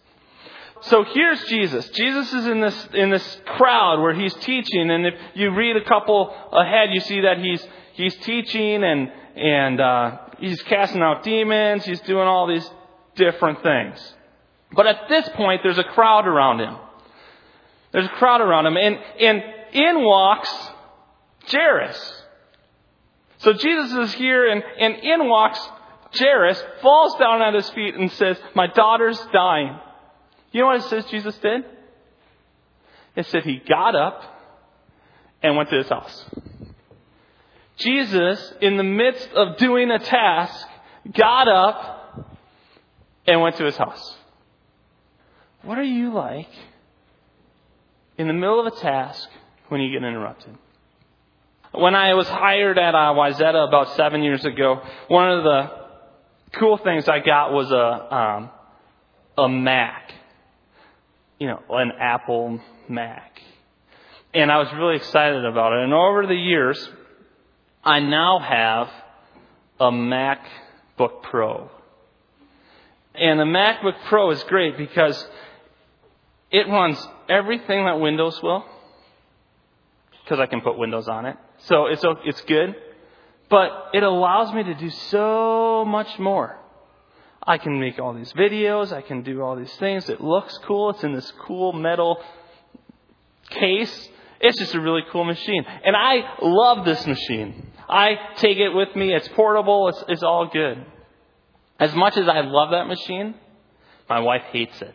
So 0.83 1.05
here's 1.05 1.43
Jesus. 1.45 1.89
Jesus 1.91 2.33
is 2.33 2.47
in 2.47 2.61
this, 2.61 2.89
in 2.95 3.11
this 3.11 3.41
crowd 3.57 4.01
where 4.01 4.15
he's 4.15 4.35
teaching, 4.35 4.91
and 4.91 5.07
if 5.07 5.15
you 5.35 5.51
read 5.55 5.77
a 5.77 5.85
couple 5.85 6.35
ahead, 6.53 6.89
you 6.93 7.01
see 7.01 7.21
that 7.21 7.39
he's, 7.39 7.67
he's 7.95 8.17
teaching 8.17 8.83
and, 8.83 9.13
and, 9.37 9.81
uh, 9.81 10.19
he's 10.39 10.61
casting 10.63 11.03
out 11.03 11.23
demons, 11.23 11.85
he's 11.85 12.01
doing 12.01 12.27
all 12.27 12.47
these 12.47 12.69
different 13.15 13.63
things. 13.63 14.15
But 14.73 14.87
at 14.87 15.09
this 15.09 15.29
point, 15.31 15.61
there's 15.63 15.79
a 15.79 15.85
crowd 15.85 16.27
around 16.27 16.61
him. 16.61 16.77
There's 17.93 18.07
a 18.07 18.11
crowd 18.11 18.41
around 18.41 18.67
him, 18.67 18.77
and, 18.77 18.97
and 19.21 19.43
in 19.73 20.03
walks 20.03 20.51
Jairus. 21.47 22.23
So 23.39 23.53
Jesus 23.53 24.09
is 24.09 24.15
here, 24.15 24.51
and, 24.51 24.63
and 24.79 24.97
in 24.97 25.29
walks 25.29 25.61
Jairus, 26.15 26.63
falls 26.83 27.17
down 27.19 27.43
at 27.43 27.55
his 27.55 27.69
feet, 27.71 27.95
and 27.95 28.11
says, 28.13 28.39
My 28.55 28.67
daughter's 28.67 29.21
dying. 29.33 29.79
You 30.53 30.61
know 30.61 30.67
what 30.67 30.77
it 30.77 30.83
says 30.85 31.05
Jesus 31.07 31.37
did? 31.39 31.65
It 33.17 33.27
said 33.27 33.45
he 33.45 33.59
got 33.59 33.95
up 33.95 34.23
and 35.43 35.57
went 35.57 35.71
to 35.71 35.77
his 35.77 35.89
house. 35.89 36.25
Jesus, 37.79 38.53
in 38.61 38.77
the 38.77 38.85
midst 38.85 39.29
of 39.33 39.57
doing 39.57 39.91
a 39.91 39.99
task, 39.99 40.67
got 41.13 41.49
up 41.49 42.29
and 43.27 43.41
went 43.41 43.57
to 43.57 43.65
his 43.65 43.77
house. 43.77 44.17
What 45.63 45.79
are 45.79 45.83
you 45.83 46.13
like 46.13 46.49
in 48.19 48.27
the 48.27 48.33
middle 48.33 48.67
of 48.67 48.73
a 48.73 48.77
task 48.77 49.29
when 49.69 49.81
you 49.81 49.91
get 49.93 50.07
interrupted? 50.07 50.57
When 51.73 51.95
I 51.95 52.15
was 52.15 52.27
hired 52.27 52.79
at 52.79 52.95
uh, 52.95 53.15
Wayzata 53.15 53.69
about 53.69 53.97
seven 53.97 54.23
years 54.23 54.45
ago, 54.45 54.83
one 55.09 55.31
of 55.31 55.45
the 55.45 55.71
cool 56.59 56.79
things 56.79 57.09
I 57.09 57.21
got 57.21 57.53
was 57.53 57.71
a 57.71 58.15
um, 58.15 58.51
a 59.39 59.49
Mac, 59.49 60.13
you 61.41 61.49
know, 61.49 61.61
an 61.71 61.91
Apple 61.99 62.61
Mac, 62.89 63.43
and 64.33 64.53
I 64.53 64.59
was 64.59 64.69
really 64.75 64.95
excited 64.97 65.45
about 65.45 65.73
it. 65.73 65.83
And 65.83 65.93
over 65.93 66.27
the 66.27 66.35
years, 66.35 66.89
I 67.83 67.99
now 67.99 68.39
have 68.39 68.89
a 69.81 69.91
MacBook 69.91 71.23
Pro, 71.23 71.69
and 73.17 73.41
the 73.41 73.45
MacBook 73.45 73.97
Pro 74.05 74.31
is 74.31 74.41
great 74.45 74.79
because 74.79 75.27
it 76.53 76.69
runs 76.69 77.05
everything 77.29 77.87
that 77.87 77.99
Windows 77.99 78.41
will, 78.43 78.65
because 80.23 80.39
I 80.39 80.47
can 80.47 80.61
put 80.61 80.79
Windows 80.79 81.09
on 81.09 81.27
it. 81.27 81.37
So 81.65 81.87
it's, 81.87 82.05
it's 82.25 82.41
good. 82.43 82.77
But 83.49 83.91
it 83.93 84.05
allows 84.05 84.55
me 84.55 84.63
to 84.63 84.75
do 84.75 84.91
so 84.91 85.85
much 85.85 86.19
more. 86.21 86.57
I 87.47 87.59
can 87.59 87.81
make 87.81 87.99
all 87.99 88.13
these 88.13 88.33
videos. 88.35 88.93
I 88.93 89.03
can 89.03 89.23
do 89.23 89.43
all 89.43 89.57
these 89.57 89.75
things. 89.77 90.09
It 90.09 90.21
looks 90.21 90.59
cool. 90.67 90.91
It's 90.91 91.03
in 91.03 91.15
this 91.15 91.33
cool 91.47 91.73
metal 91.73 92.23
case. 93.49 94.09
It's 94.41 94.59
just 94.59 94.75
a 94.75 94.81
really 94.81 95.03
cool 95.11 95.25
machine. 95.25 95.65
And 95.85 95.97
I 95.97 96.37
love 96.43 96.85
this 96.85 97.07
machine. 97.07 97.73
I 97.89 98.17
take 98.37 98.59
it 98.59 98.71
with 98.71 98.95
me. 98.95 99.13
It's 99.15 99.29
portable. 99.29 99.89
It's, 99.89 100.05
it's 100.09 100.23
all 100.23 100.49
good. 100.53 100.85
As 101.79 101.95
much 101.95 102.17
as 102.17 102.29
I 102.29 102.41
love 102.43 102.71
that 102.73 102.87
machine, 102.87 103.35
my 104.09 104.21
wife 104.21 104.43
hates 104.53 104.81
it. 104.83 104.95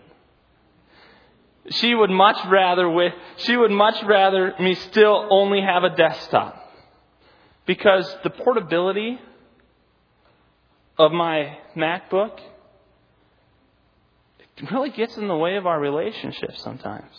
She 1.71 1.95
would 1.95 2.11
much 2.11 2.37
rather 2.47 2.87
with, 2.87 3.13
she 3.37 3.57
would 3.57 3.71
much 3.71 4.03
rather 4.03 4.53
me 4.59 4.75
still 4.75 5.27
only 5.31 5.61
have 5.61 5.83
a 5.83 5.95
desktop. 5.95 6.61
Because 7.65 8.07
the 8.23 8.29
portability 8.29 9.19
of 10.97 11.11
my 11.11 11.57
MacBook 11.75 12.39
it 14.57 14.71
really 14.71 14.89
gets 14.89 15.17
in 15.17 15.27
the 15.27 15.35
way 15.35 15.57
of 15.57 15.65
our 15.65 15.79
relationship 15.79 16.55
sometimes. 16.57 17.11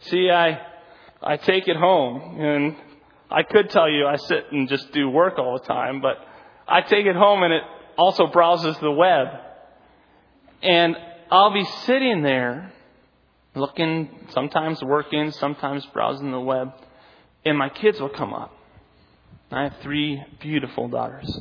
See, 0.00 0.30
I 0.30 0.60
I 1.22 1.36
take 1.36 1.68
it 1.68 1.76
home 1.76 2.40
and 2.40 2.76
I 3.30 3.42
could 3.42 3.70
tell 3.70 3.90
you 3.90 4.06
I 4.06 4.16
sit 4.16 4.52
and 4.52 4.68
just 4.68 4.92
do 4.92 5.08
work 5.08 5.38
all 5.38 5.58
the 5.58 5.66
time, 5.66 6.00
but 6.00 6.18
I 6.68 6.82
take 6.82 7.06
it 7.06 7.16
home 7.16 7.42
and 7.42 7.52
it 7.52 7.62
also 7.96 8.26
browses 8.28 8.76
the 8.78 8.90
web. 8.90 9.28
And 10.62 10.96
I'll 11.30 11.52
be 11.52 11.64
sitting 11.84 12.22
there 12.22 12.72
looking, 13.54 14.08
sometimes 14.30 14.82
working, 14.82 15.30
sometimes 15.32 15.84
browsing 15.86 16.30
the 16.30 16.40
web, 16.40 16.72
and 17.44 17.58
my 17.58 17.68
kids 17.68 18.00
will 18.00 18.08
come 18.08 18.32
up. 18.32 18.52
I 19.50 19.64
have 19.64 19.76
three 19.82 20.22
beautiful 20.40 20.88
daughters. 20.88 21.40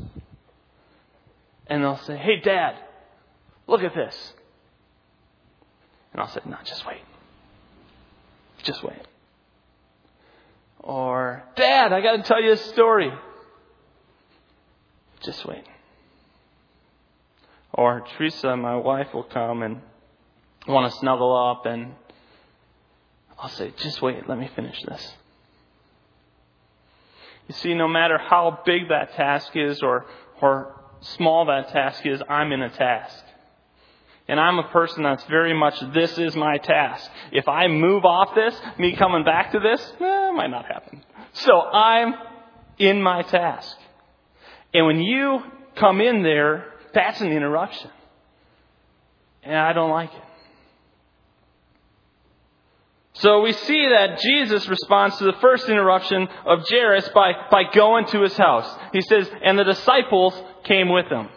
And 1.72 1.82
they'll 1.82 1.96
say, 2.00 2.18
Hey, 2.18 2.42
Dad, 2.42 2.76
look 3.66 3.82
at 3.82 3.96
this. 3.96 4.34
And 6.12 6.22
I'll 6.22 6.28
say, 6.28 6.42
No, 6.46 6.58
just 6.66 6.86
wait. 6.86 7.00
Just 8.62 8.84
wait. 8.84 9.00
Or, 10.82 11.44
Dad, 11.56 11.94
I 11.94 12.02
got 12.02 12.18
to 12.18 12.24
tell 12.24 12.42
you 12.42 12.52
a 12.52 12.58
story. 12.58 13.10
Just 15.22 15.46
wait. 15.46 15.64
Or 17.72 18.04
Teresa, 18.18 18.58
my 18.58 18.76
wife, 18.76 19.14
will 19.14 19.24
come 19.24 19.64
and 19.64 19.82
want 20.68 20.92
to 20.92 21.00
snuggle 21.00 21.34
up, 21.34 21.66
and 21.66 21.94
I'll 23.40 23.48
say, 23.48 23.72
just 23.78 24.02
wait, 24.02 24.28
let 24.28 24.38
me 24.38 24.50
finish 24.58 24.84
this. 24.84 25.14
You 27.48 27.54
see, 27.54 27.74
no 27.76 27.88
matter 27.88 28.18
how 28.18 28.60
big 28.66 28.90
that 28.90 29.14
task 29.14 29.56
is 29.56 29.82
or, 29.82 30.06
or 30.42 30.81
small 31.02 31.46
that 31.46 31.70
task 31.70 32.06
is, 32.06 32.22
I'm 32.30 32.52
in 32.52 32.62
a 32.62 32.70
task. 32.70 33.24
And 34.28 34.40
I'm 34.40 34.60
a 34.60 34.70
person 34.70 35.04
that's 35.04 35.24
very 35.26 35.54
much, 35.54 35.76
this 35.94 36.18
is 36.18 36.36
my 36.36 36.58
task. 36.58 37.10
If 37.32 37.48
I 37.48 37.68
move 37.68 38.06
off 38.06 38.34
this, 38.36 38.56
me 38.78 38.96
coming 38.96 39.26
back 39.26 39.52
to 39.52 39.60
this, 39.60 39.82
eh, 40.00 40.32
might 40.32 40.50
not 40.50 40.66
happen. 40.66 41.04
So 41.34 41.60
I'm 41.60 42.14
in 42.78 43.02
my 43.02 43.24
task. 43.24 43.76
And 44.74 44.86
when 44.86 45.00
you 45.00 45.42
come 45.76 46.00
in 46.02 46.24
there, 46.24 46.66
that's 46.94 47.20
an 47.20 47.32
interruption. 47.32 47.90
And 49.44 49.56
I 49.56 49.74
don't 49.74 49.92
like 49.92 50.14
it. 50.14 50.24
So 53.14 53.42
we 53.42 53.52
see 53.52 53.90
that 53.90 54.20
Jesus 54.20 54.68
responds 54.68 55.18
to 55.18 55.26
the 55.26 55.38
first 55.42 55.68
interruption 55.68 56.28
of 56.46 56.60
Jairus 56.70 57.10
by, 57.10 57.34
by 57.52 57.64
going 57.74 58.06
to 58.08 58.22
his 58.22 58.38
house. 58.38 58.74
He 58.94 59.02
says, 59.02 59.30
and 59.44 59.60
the 59.60 59.66
disciples 59.66 60.34
came 60.64 60.90
with 60.90 61.08
him. 61.08 61.28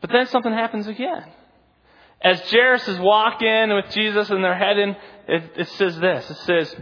But 0.00 0.10
then 0.10 0.26
something 0.26 0.52
happens 0.52 0.88
again. 0.88 1.24
As 2.20 2.40
Jairus 2.50 2.86
is 2.88 2.98
walking 2.98 3.74
with 3.74 3.92
Jesus 3.92 4.30
and 4.30 4.44
they're 4.44 4.58
heading, 4.58 4.96
it, 5.28 5.52
it 5.56 5.68
says 5.70 5.98
this. 5.98 6.28
It 6.28 6.36
says, 6.38 6.76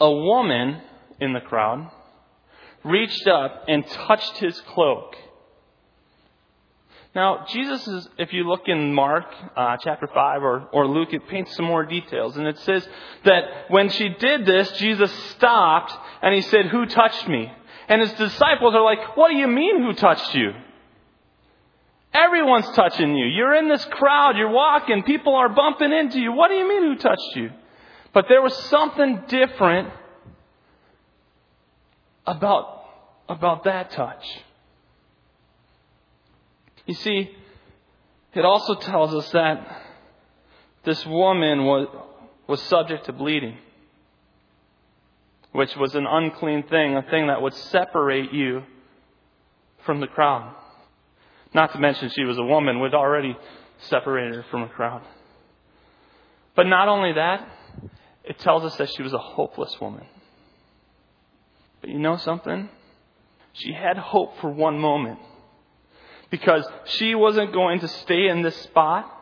a 0.00 0.10
woman 0.10 0.82
in 1.20 1.32
the 1.32 1.40
crowd 1.40 1.90
reached 2.84 3.26
up 3.28 3.64
and 3.68 3.86
touched 3.86 4.38
his 4.38 4.60
cloak. 4.62 5.16
Now, 7.16 7.46
Jesus 7.48 7.88
is, 7.88 8.08
if 8.18 8.34
you 8.34 8.46
look 8.46 8.68
in 8.68 8.92
Mark 8.92 9.24
uh, 9.56 9.78
chapter 9.82 10.06
5 10.06 10.42
or, 10.42 10.68
or 10.70 10.86
Luke, 10.86 11.14
it 11.14 11.26
paints 11.26 11.56
some 11.56 11.64
more 11.64 11.82
details. 11.82 12.36
And 12.36 12.46
it 12.46 12.58
says 12.58 12.86
that 13.24 13.70
when 13.70 13.88
she 13.88 14.10
did 14.10 14.44
this, 14.44 14.70
Jesus 14.72 15.10
stopped 15.30 15.94
and 16.20 16.34
he 16.34 16.42
said, 16.42 16.66
Who 16.66 16.84
touched 16.84 17.26
me? 17.26 17.50
And 17.88 18.02
his 18.02 18.12
disciples 18.12 18.74
are 18.74 18.82
like, 18.82 19.16
What 19.16 19.30
do 19.30 19.34
you 19.38 19.48
mean, 19.48 19.82
who 19.82 19.94
touched 19.94 20.34
you? 20.34 20.52
Everyone's 22.12 22.68
touching 22.72 23.16
you. 23.16 23.24
You're 23.28 23.54
in 23.54 23.70
this 23.70 23.84
crowd, 23.86 24.36
you're 24.36 24.50
walking, 24.50 25.02
people 25.02 25.34
are 25.36 25.48
bumping 25.48 25.92
into 25.92 26.20
you. 26.20 26.32
What 26.32 26.48
do 26.48 26.54
you 26.54 26.68
mean, 26.68 26.82
who 26.82 26.96
touched 26.96 27.34
you? 27.34 27.48
But 28.12 28.26
there 28.28 28.42
was 28.42 28.54
something 28.64 29.22
different 29.26 29.88
about, 32.26 32.84
about 33.26 33.64
that 33.64 33.92
touch. 33.92 34.22
You 36.86 36.94
see, 36.94 37.30
it 38.32 38.44
also 38.44 38.74
tells 38.76 39.14
us 39.14 39.30
that 39.32 39.82
this 40.84 41.04
woman 41.04 41.64
was, 41.64 41.88
was 42.46 42.62
subject 42.62 43.06
to 43.06 43.12
bleeding, 43.12 43.58
which 45.52 45.74
was 45.76 45.94
an 45.94 46.06
unclean 46.08 46.62
thing, 46.62 46.96
a 46.96 47.02
thing 47.02 47.26
that 47.26 47.42
would 47.42 47.54
separate 47.54 48.32
you 48.32 48.62
from 49.84 50.00
the 50.00 50.06
crowd. 50.06 50.54
Not 51.54 51.72
to 51.72 51.78
mention 51.78 52.10
she 52.14 52.24
was 52.24 52.38
a 52.38 52.44
woman, 52.44 52.80
which 52.80 52.92
already 52.92 53.36
separated 53.78 54.34
her 54.34 54.44
from 54.50 54.62
a 54.62 54.68
crowd. 54.68 55.02
But 56.54 56.66
not 56.66 56.88
only 56.88 57.14
that, 57.14 57.48
it 58.24 58.38
tells 58.38 58.64
us 58.64 58.76
that 58.76 58.90
she 58.96 59.02
was 59.02 59.12
a 59.12 59.18
hopeless 59.18 59.76
woman. 59.80 60.06
But 61.80 61.90
you 61.90 61.98
know 61.98 62.16
something? 62.16 62.68
She 63.52 63.72
had 63.72 63.96
hope 63.96 64.38
for 64.40 64.50
one 64.50 64.78
moment. 64.78 65.18
Because 66.30 66.66
she 66.86 67.14
wasn't 67.14 67.52
going 67.52 67.80
to 67.80 67.88
stay 67.88 68.28
in 68.28 68.42
this 68.42 68.56
spot 68.62 69.12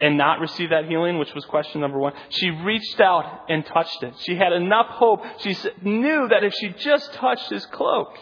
and 0.00 0.16
not 0.16 0.40
receive 0.40 0.70
that 0.70 0.86
healing, 0.86 1.18
which 1.18 1.34
was 1.34 1.44
question 1.46 1.80
number 1.80 1.98
one. 1.98 2.12
She 2.28 2.50
reached 2.50 3.00
out 3.00 3.46
and 3.48 3.64
touched 3.66 4.02
it. 4.02 4.14
She 4.20 4.36
had 4.36 4.52
enough 4.52 4.86
hope. 4.88 5.24
She 5.40 5.56
knew 5.82 6.28
that 6.28 6.44
if 6.44 6.54
she 6.54 6.68
just 6.70 7.12
touched 7.14 7.50
his 7.50 7.64
cloak, 7.66 8.14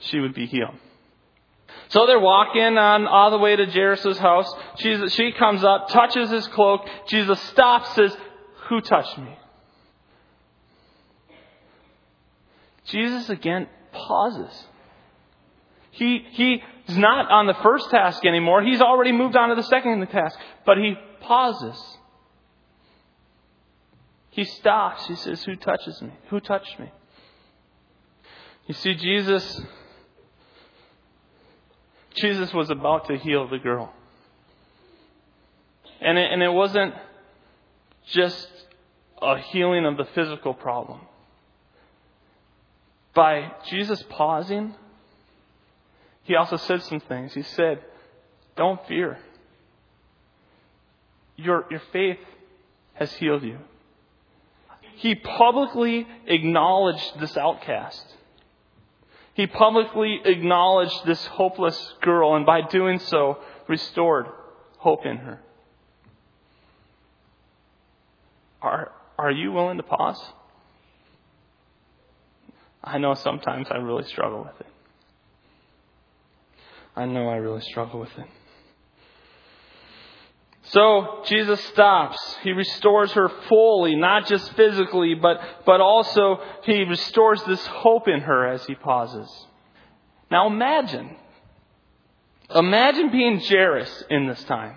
she 0.00 0.18
would 0.18 0.34
be 0.34 0.46
healed. 0.46 0.74
So 1.88 2.06
they're 2.06 2.20
walking 2.20 2.78
on 2.78 3.06
all 3.06 3.30
the 3.30 3.38
way 3.38 3.56
to 3.56 3.66
Jairus' 3.66 4.18
house. 4.18 4.52
Jesus, 4.78 5.12
she 5.12 5.32
comes 5.32 5.64
up, 5.64 5.88
touches 5.88 6.30
his 6.30 6.46
cloak. 6.48 6.82
Jesus 7.08 7.40
stops, 7.42 7.94
says, 7.94 8.16
Who 8.68 8.80
touched 8.80 9.18
me? 9.18 9.36
Jesus 12.86 13.28
again 13.28 13.68
pauses. 13.92 14.66
He, 15.92 16.24
he's 16.30 16.96
not 16.96 17.30
on 17.30 17.46
the 17.46 17.54
first 17.62 17.90
task 17.90 18.24
anymore. 18.24 18.62
He's 18.62 18.80
already 18.80 19.12
moved 19.12 19.36
on 19.36 19.48
to 19.48 19.54
the 19.54 19.62
second 19.62 20.06
task. 20.08 20.38
But 20.64 20.78
he 20.78 20.94
pauses. 21.20 21.98
He 24.30 24.44
stops. 24.44 25.06
He 25.06 25.16
says, 25.16 25.42
Who 25.44 25.56
touches 25.56 26.00
me? 26.00 26.12
Who 26.28 26.40
touched 26.40 26.78
me? 26.78 26.90
You 28.66 28.74
see, 28.74 28.94
Jesus, 28.94 29.60
Jesus 32.14 32.52
was 32.54 32.70
about 32.70 33.08
to 33.08 33.16
heal 33.16 33.48
the 33.48 33.58
girl. 33.58 33.92
And 36.00 36.16
it, 36.16 36.32
and 36.32 36.42
it 36.42 36.52
wasn't 36.52 36.94
just 38.12 38.48
a 39.20 39.38
healing 39.38 39.84
of 39.84 39.96
the 39.96 40.06
physical 40.14 40.54
problem. 40.54 41.00
By 43.12 43.50
Jesus 43.68 44.02
pausing, 44.08 44.74
he 46.30 46.36
also 46.36 46.58
said 46.58 46.80
some 46.84 47.00
things. 47.00 47.34
He 47.34 47.42
said, 47.42 47.80
Don't 48.56 48.78
fear. 48.86 49.18
Your, 51.34 51.64
your 51.68 51.82
faith 51.92 52.20
has 52.92 53.12
healed 53.14 53.42
you. 53.42 53.58
He 54.94 55.16
publicly 55.16 56.06
acknowledged 56.28 57.18
this 57.18 57.36
outcast. 57.36 58.04
He 59.34 59.48
publicly 59.48 60.20
acknowledged 60.24 61.04
this 61.04 61.26
hopeless 61.26 61.94
girl, 62.00 62.36
and 62.36 62.46
by 62.46 62.60
doing 62.60 63.00
so, 63.00 63.38
restored 63.66 64.26
hope 64.78 65.04
in 65.04 65.16
her. 65.16 65.40
Are, 68.62 68.92
are 69.18 69.32
you 69.32 69.50
willing 69.50 69.78
to 69.78 69.82
pause? 69.82 70.22
I 72.84 72.98
know 72.98 73.14
sometimes 73.14 73.66
I 73.68 73.78
really 73.78 74.04
struggle 74.04 74.44
with 74.44 74.60
it. 74.60 74.69
I 76.96 77.06
know 77.06 77.28
I 77.28 77.36
really 77.36 77.62
struggle 77.62 78.00
with 78.00 78.16
it. 78.18 78.26
So 80.62 81.22
Jesus 81.26 81.60
stops. 81.66 82.18
He 82.42 82.52
restores 82.52 83.10
her 83.12 83.28
fully, 83.48 83.96
not 83.96 84.26
just 84.26 84.52
physically, 84.54 85.14
but, 85.14 85.40
but 85.66 85.80
also 85.80 86.40
he 86.62 86.84
restores 86.84 87.42
this 87.44 87.64
hope 87.66 88.06
in 88.06 88.20
her 88.20 88.46
as 88.46 88.64
he 88.66 88.74
pauses. 88.74 89.28
Now 90.30 90.46
imagine. 90.46 91.16
Imagine 92.54 93.10
being 93.10 93.40
Jairus 93.40 94.04
in 94.10 94.28
this 94.28 94.42
time. 94.44 94.76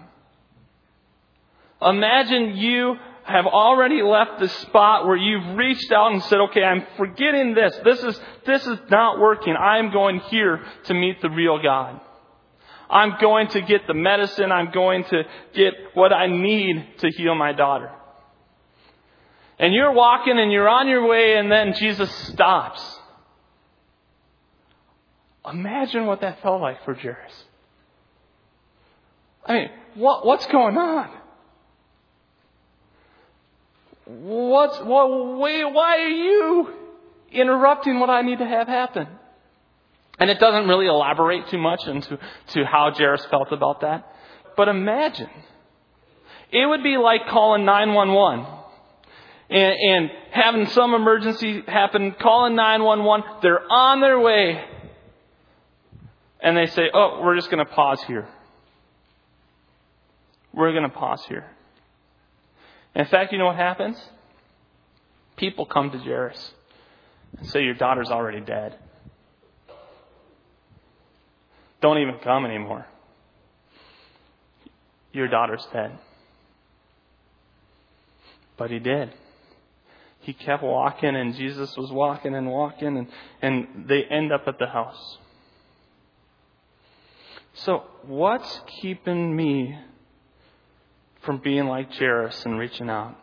Imagine 1.82 2.56
you 2.58 2.96
have 3.26 3.46
already 3.46 4.02
left 4.02 4.40
the 4.40 4.50
spot 4.50 5.06
where 5.06 5.16
you've 5.16 5.58
reached 5.58 5.92
out 5.92 6.12
and 6.12 6.24
said, 6.24 6.40
okay, 6.50 6.64
I'm 6.64 6.86
forgetting 6.98 7.54
this. 7.54 7.78
This 7.84 8.04
is, 8.04 8.20
this 8.46 8.66
is 8.66 8.80
not 8.90 9.20
working. 9.20 9.56
I'm 9.56 9.92
going 9.92 10.20
here 10.22 10.62
to 10.86 10.94
meet 10.94 11.22
the 11.22 11.30
real 11.30 11.62
God. 11.62 12.02
I'm 12.94 13.16
going 13.20 13.48
to 13.50 13.62
get 13.62 13.88
the 13.88 13.96
medicine. 13.96 14.52
I'm 14.52 14.72
going 14.72 15.04
to 15.06 15.24
get 15.56 15.74
what 15.96 16.14
I 16.14 16.28
need 16.28 17.00
to 17.00 17.10
heal 17.10 17.34
my 17.34 17.52
daughter. 17.52 17.92
And 19.58 19.74
you're 19.74 19.92
walking 19.92 20.38
and 20.38 20.52
you're 20.52 20.70
on 20.70 20.88
your 20.88 21.08
way 21.08 21.38
and 21.38 21.52
then 21.52 21.74
Jesus 21.74 22.14
stops. 22.28 22.82
Imagine 25.52 26.06
what 26.06 26.22
that 26.22 26.44
felt 26.44 26.62
like 26.62 26.86
for 26.86 26.94
Jairus. 26.94 27.34
I 29.44 29.54
mean, 29.54 29.70
what, 29.96 30.24
what's 30.24 30.46
going 30.46 30.78
on? 30.78 31.10
What's, 34.06 34.80
what, 34.82 35.40
wait, 35.40 35.66
why 35.66 35.98
are 35.98 36.10
you 36.10 36.74
interrupting 37.32 38.00
what 38.00 38.12
I 38.12 38.22
need 38.22 38.38
to 38.38 38.46
have 38.46 38.68
happen? 38.68 39.08
And 40.20 40.30
it 40.30 40.40
doesn't 40.40 40.68
really 40.68 40.86
elaborate 40.86 41.48
too 41.50 41.58
much 41.58 41.86
into 41.88 42.20
to 42.50 42.66
how 42.66 42.92
Jairus 42.96 43.26
felt 43.26 43.52
about 43.52 43.82
that. 43.82 44.08
But 44.56 44.68
imagine. 44.68 45.30
It 46.52 46.66
would 46.68 46.84
be 46.84 46.98
like 46.98 47.28
calling 47.28 47.66
911 47.66 48.46
and, 49.50 49.74
and 49.74 50.12
having 50.32 50.68
some 50.68 50.94
emergency 50.94 51.64
happen, 51.68 52.14
calling 52.20 52.56
911. 52.56 53.40
They're 53.42 53.72
on 53.72 54.02
their 54.02 54.20
way. 54.20 54.64
And 56.40 56.56
they 56.56 56.68
say, 56.68 56.90
oh, 56.94 57.22
we're 57.24 57.36
just 57.36 57.50
going 57.50 57.66
to 57.66 57.72
pause 57.72 58.02
here. 58.04 58.28
We're 60.54 60.72
going 60.72 60.84
to 60.84 60.90
pause 60.90 61.24
here. 61.28 61.46
In 62.96 63.06
fact, 63.06 63.32
you 63.32 63.40
know 63.40 63.46
what 63.46 63.56
happens? 63.56 63.98
People 65.36 65.66
come 65.66 65.90
to 65.92 65.98
Jairus 65.98 66.54
and 67.38 67.50
say, 67.50 67.64
Your 67.64 67.74
daughter's 67.74 68.10
already 68.10 68.40
dead. 68.40 68.78
Don't 71.84 71.98
even 71.98 72.16
come 72.24 72.46
anymore. 72.46 72.88
Your 75.12 75.28
daughter's 75.28 75.68
dead. 75.74 76.00
But 78.56 78.72
he 78.72 78.80
did. 78.80 79.12
He 80.22 80.32
kept 80.32 80.64
walking, 80.64 81.14
and 81.14 81.36
Jesus 81.36 81.76
was 81.76 81.92
walking 81.92 82.36
and 82.36 82.50
walking, 82.50 82.96
and, 82.98 83.08
and 83.42 83.86
they 83.90 84.04
end 84.06 84.32
up 84.32 84.44
at 84.48 84.60
the 84.60 84.68
house. 84.68 85.18
So, 87.56 87.84
what's 88.04 88.62
keeping 88.80 89.36
me 89.36 89.78
from 91.24 91.40
being 91.40 91.66
like 91.66 91.92
Jairus 91.92 92.46
and 92.46 92.58
reaching 92.58 92.90
out? 92.90 93.18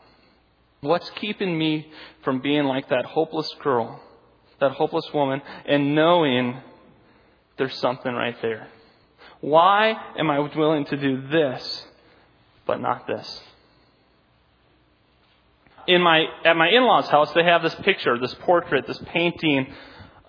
What's 0.83 1.09
keeping 1.17 1.59
me 1.59 1.91
from 2.25 2.43
being 2.43 2.65
like 2.65 2.91
that 2.91 3.07
hopeless 3.07 3.55
girl, 3.63 4.03
that 4.61 4.73
hopeless 4.73 5.09
woman, 5.15 5.41
and 5.65 5.95
knowing 5.95 6.61
there's 7.61 7.77
something 7.77 8.13
right 8.13 8.37
there? 8.41 8.67
Why 9.43 9.95
am 10.19 10.31
I 10.31 10.39
willing 10.39 10.87
to 10.87 10.97
do 10.97 11.29
this, 11.29 11.85
but 12.67 12.81
not 12.81 13.07
this? 13.07 13.43
In 15.87 16.01
my, 16.01 16.25
at 16.45 16.57
my 16.57 16.69
in-laws' 16.69 17.09
house, 17.09 17.31
they 17.35 17.45
have 17.45 17.63
this 17.63 17.75
picture, 17.77 18.19
this 18.19 18.35
portrait, 18.41 18.87
this 18.87 19.01
painting, 19.13 19.67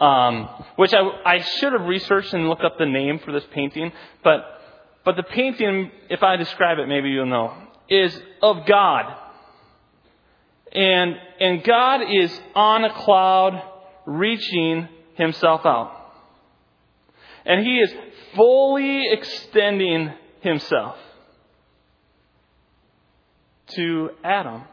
um, 0.02 0.50
which 0.76 0.94
I, 0.94 1.00
I 1.26 1.42
should 1.42 1.72
have 1.72 1.84
researched 1.84 2.34
and 2.34 2.50
looked 2.50 2.64
up 2.64 2.78
the 2.78 2.86
name 2.86 3.20
for 3.20 3.32
this 3.32 3.46
painting, 3.54 3.94
but, 4.26 4.42
but 5.06 5.16
the 5.16 5.24
painting, 5.24 5.90
if 6.10 6.24
I 6.24 6.36
describe 6.36 6.80
it, 6.80 6.88
maybe 6.88 7.10
you'll 7.10 7.28
know 7.28 7.54
is 7.90 8.18
of 8.42 8.66
God. 8.66 9.18
And, 10.74 11.16
and 11.40 11.64
God 11.64 12.02
is 12.10 12.38
on 12.56 12.84
a 12.84 12.94
cloud 12.94 13.62
reaching 14.06 14.90
himself 15.16 15.66
out. 15.66 16.01
And 17.46 17.66
he 17.66 17.80
is 17.80 17.94
fully 18.36 19.12
extending 19.12 20.14
himself 20.42 20.98
to 23.70 24.12
Adam, 24.24 24.64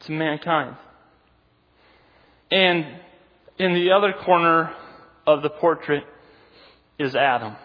to 0.00 0.12
mankind. 0.12 0.76
And 2.50 2.86
in 3.58 3.74
the 3.74 3.92
other 3.92 4.12
corner 4.12 4.72
of 5.26 5.42
the 5.42 5.50
portrait 5.50 6.04
is 6.98 7.16
Adam. 7.16 7.56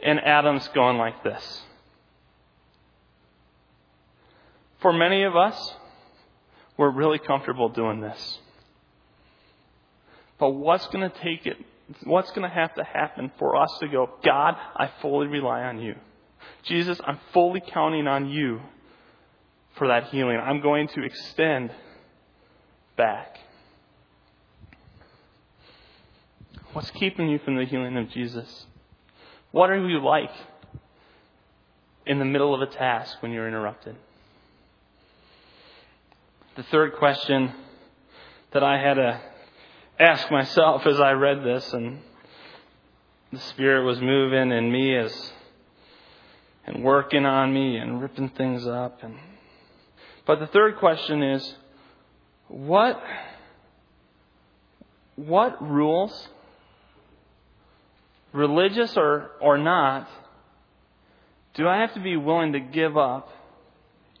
And 0.00 0.20
Adam's 0.20 0.66
going 0.68 0.98
like 0.98 1.22
this. 1.22 1.62
For 4.80 4.92
many 4.92 5.22
of 5.22 5.36
us, 5.36 5.74
we're 6.76 6.90
really 6.90 7.18
comfortable 7.18 7.68
doing 7.68 8.00
this. 8.00 8.38
But 10.38 10.50
what's 10.50 10.86
going 10.88 11.08
to 11.08 11.18
take 11.18 11.46
it? 11.46 11.56
What's 12.04 12.30
going 12.30 12.48
to 12.48 12.54
have 12.54 12.74
to 12.74 12.84
happen 12.84 13.30
for 13.38 13.56
us 13.56 13.70
to 13.80 13.88
go, 13.88 14.10
God, 14.24 14.56
I 14.76 14.90
fully 15.00 15.28
rely 15.28 15.62
on 15.62 15.80
you. 15.80 15.94
Jesus, 16.64 17.00
I'm 17.04 17.20
fully 17.32 17.60
counting 17.60 18.08
on 18.08 18.28
you 18.28 18.60
for 19.76 19.88
that 19.88 20.08
healing. 20.08 20.38
I'm 20.38 20.60
going 20.60 20.88
to 20.88 21.04
extend 21.04 21.70
back. 22.96 23.38
What's 26.72 26.90
keeping 26.90 27.28
you 27.28 27.38
from 27.38 27.56
the 27.56 27.64
healing 27.64 27.96
of 27.96 28.10
Jesus? 28.10 28.66
What 29.52 29.70
are 29.70 29.88
you 29.88 30.00
like 30.00 30.32
in 32.04 32.18
the 32.18 32.24
middle 32.24 32.54
of 32.54 32.60
a 32.60 32.66
task 32.66 33.22
when 33.22 33.32
you're 33.32 33.48
interrupted? 33.48 33.96
The 36.56 36.64
third 36.64 36.96
question 36.96 37.52
that 38.52 38.62
I 38.62 38.80
had 38.80 38.94
to 38.94 39.20
ask 39.98 40.30
myself 40.30 40.86
as 40.86 41.00
I 41.00 41.12
read 41.12 41.42
this 41.42 41.72
and 41.72 42.00
the 43.32 43.40
Spirit 43.40 43.84
was 43.84 44.00
moving 44.00 44.52
in 44.52 44.70
me 44.70 44.96
as 44.96 45.32
and 46.66 46.82
working 46.84 47.24
on 47.24 47.52
me 47.52 47.76
and 47.76 48.00
ripping 48.00 48.30
things 48.30 48.66
up 48.66 49.02
and 49.02 49.16
but 50.26 50.40
the 50.40 50.46
third 50.48 50.76
question 50.78 51.22
is 51.22 51.54
what 52.48 53.02
what 55.16 55.62
rules 55.62 56.28
religious 58.32 58.96
or, 58.96 59.30
or 59.40 59.56
not 59.56 60.08
do 61.54 61.66
I 61.66 61.78
have 61.78 61.94
to 61.94 62.00
be 62.00 62.16
willing 62.16 62.52
to 62.52 62.60
give 62.60 62.98
up 62.98 63.30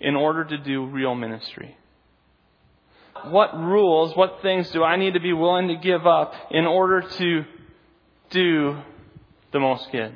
in 0.00 0.16
order 0.16 0.42
to 0.44 0.56
do 0.56 0.86
real 0.86 1.14
ministry? 1.14 1.76
What 3.30 3.58
rules, 3.58 4.16
what 4.16 4.40
things 4.42 4.70
do 4.70 4.84
I 4.84 4.96
need 4.96 5.14
to 5.14 5.20
be 5.20 5.32
willing 5.32 5.68
to 5.68 5.76
give 5.76 6.06
up 6.06 6.34
in 6.50 6.66
order 6.66 7.02
to 7.02 7.44
do 8.30 8.78
the 9.52 9.60
most 9.60 9.90
good? 9.92 10.14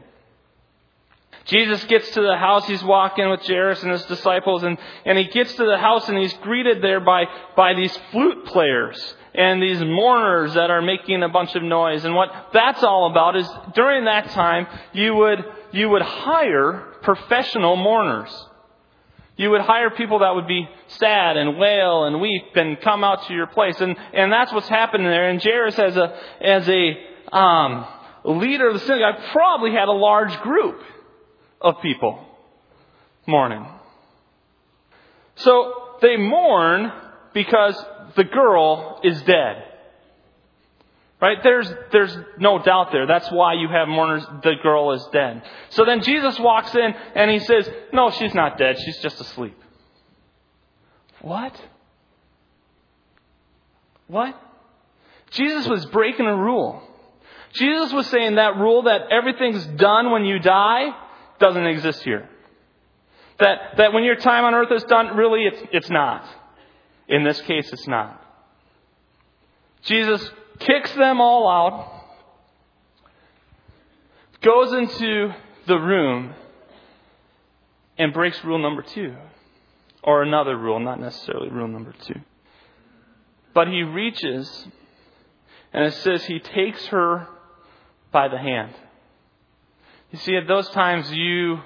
Jesus 1.46 1.82
gets 1.84 2.10
to 2.10 2.20
the 2.20 2.36
house, 2.36 2.66
he's 2.66 2.84
walking 2.84 3.28
with 3.28 3.40
Jairus 3.40 3.82
and 3.82 3.90
his 3.90 4.04
disciples, 4.04 4.62
and, 4.62 4.78
and 5.04 5.18
he 5.18 5.24
gets 5.24 5.52
to 5.54 5.64
the 5.64 5.78
house 5.78 6.08
and 6.08 6.16
he's 6.18 6.32
greeted 6.34 6.82
there 6.82 7.00
by, 7.00 7.24
by 7.56 7.74
these 7.74 7.96
flute 8.10 8.44
players 8.46 9.14
and 9.34 9.62
these 9.62 9.80
mourners 9.80 10.54
that 10.54 10.70
are 10.70 10.82
making 10.82 11.22
a 11.22 11.28
bunch 11.28 11.54
of 11.54 11.62
noise. 11.62 12.04
And 12.04 12.14
what 12.14 12.30
that's 12.52 12.82
all 12.82 13.10
about 13.10 13.36
is 13.36 13.48
during 13.74 14.04
that 14.04 14.30
time, 14.30 14.66
you 14.92 15.14
would, 15.14 15.44
you 15.72 15.88
would 15.88 16.02
hire 16.02 16.94
professional 17.02 17.76
mourners. 17.76 18.30
You 19.40 19.48
would 19.52 19.62
hire 19.62 19.88
people 19.88 20.18
that 20.18 20.34
would 20.34 20.46
be 20.46 20.68
sad 20.86 21.38
and 21.38 21.56
wail 21.56 22.04
and 22.04 22.20
weep 22.20 22.54
and 22.56 22.78
come 22.78 23.02
out 23.02 23.26
to 23.26 23.32
your 23.32 23.46
place. 23.46 23.80
And, 23.80 23.96
and 24.12 24.30
that's 24.30 24.52
what's 24.52 24.68
happening 24.68 25.06
there. 25.06 25.30
And 25.30 25.42
Jairus, 25.42 25.78
as 25.78 25.96
a, 25.96 26.14
as 26.42 26.68
a, 26.68 27.34
um, 27.34 27.86
leader 28.22 28.68
of 28.68 28.74
the 28.74 28.80
synagogue, 28.80 29.14
probably 29.32 29.70
had 29.72 29.88
a 29.88 29.92
large 29.92 30.38
group 30.42 30.82
of 31.58 31.80
people 31.80 32.22
mourning. 33.26 33.66
So 35.36 35.72
they 36.02 36.18
mourn 36.18 36.92
because 37.32 37.82
the 38.16 38.24
girl 38.24 39.00
is 39.02 39.22
dead. 39.22 39.64
Right? 41.20 41.38
There's, 41.42 41.70
there's 41.92 42.16
no 42.38 42.62
doubt 42.62 42.92
there. 42.92 43.06
That's 43.06 43.30
why 43.30 43.52
you 43.54 43.68
have 43.68 43.88
mourners, 43.88 44.24
the 44.42 44.54
girl 44.62 44.92
is 44.92 45.06
dead. 45.12 45.42
So 45.68 45.84
then 45.84 46.02
Jesus 46.02 46.38
walks 46.38 46.74
in 46.74 46.94
and 47.14 47.30
he 47.30 47.40
says, 47.40 47.68
No, 47.92 48.10
she's 48.10 48.34
not 48.34 48.56
dead. 48.56 48.76
She's 48.78 48.98
just 48.98 49.20
asleep. 49.20 49.56
What? 51.20 51.60
What? 54.06 54.40
Jesus 55.30 55.68
was 55.68 55.84
breaking 55.86 56.26
a 56.26 56.36
rule. 56.36 56.82
Jesus 57.52 57.92
was 57.92 58.06
saying 58.06 58.36
that 58.36 58.56
rule 58.56 58.84
that 58.84 59.02
everything's 59.10 59.64
done 59.66 60.10
when 60.10 60.24
you 60.24 60.38
die 60.38 60.88
doesn't 61.38 61.66
exist 61.66 62.02
here. 62.02 62.28
That, 63.38 63.76
that 63.76 63.92
when 63.92 64.04
your 64.04 64.16
time 64.16 64.44
on 64.44 64.54
earth 64.54 64.72
is 64.72 64.84
done, 64.84 65.16
really 65.16 65.44
it's, 65.44 65.62
it's 65.72 65.90
not. 65.90 66.24
In 67.08 67.24
this 67.24 67.40
case, 67.42 67.72
it's 67.72 67.88
not. 67.88 68.16
Jesus 69.82 70.30
kicks 70.60 70.92
them 70.94 71.20
all 71.20 71.48
out, 71.48 71.90
goes 74.42 74.72
into 74.72 75.34
the 75.66 75.76
room, 75.76 76.34
and 77.98 78.12
breaks 78.12 78.42
rule 78.44 78.58
number 78.58 78.82
two. 78.82 79.14
Or 80.02 80.22
another 80.22 80.56
rule, 80.56 80.80
not 80.80 80.98
necessarily 80.98 81.50
rule 81.50 81.68
number 81.68 81.94
two. 82.06 82.20
But 83.52 83.68
he 83.68 83.82
reaches, 83.82 84.66
and 85.72 85.84
it 85.84 85.92
says 85.92 86.24
he 86.24 86.38
takes 86.38 86.86
her 86.86 87.26
by 88.10 88.28
the 88.28 88.38
hand. 88.38 88.72
You 90.10 90.18
see, 90.18 90.36
at 90.36 90.48
those 90.48 90.68
times 90.70 91.10
you 91.12 91.58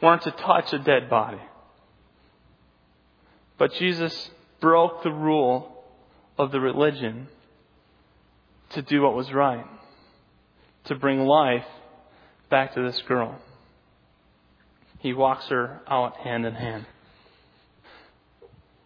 weren't 0.00 0.22
to 0.22 0.30
touch 0.30 0.72
a 0.72 0.78
dead 0.78 1.10
body. 1.10 1.40
But 3.58 3.72
Jesus 3.74 4.30
broke 4.60 5.02
the 5.02 5.12
rule 5.12 5.84
of 6.38 6.52
the 6.52 6.60
religion 6.60 7.28
to 8.70 8.82
do 8.82 9.02
what 9.02 9.14
was 9.14 9.32
right, 9.32 9.66
to 10.84 10.94
bring 10.94 11.20
life 11.20 11.66
back 12.50 12.74
to 12.74 12.82
this 12.82 13.00
girl. 13.02 13.38
He 15.00 15.12
walks 15.12 15.46
her 15.48 15.80
out 15.86 16.16
hand 16.16 16.46
in 16.46 16.54
hand. 16.54 16.86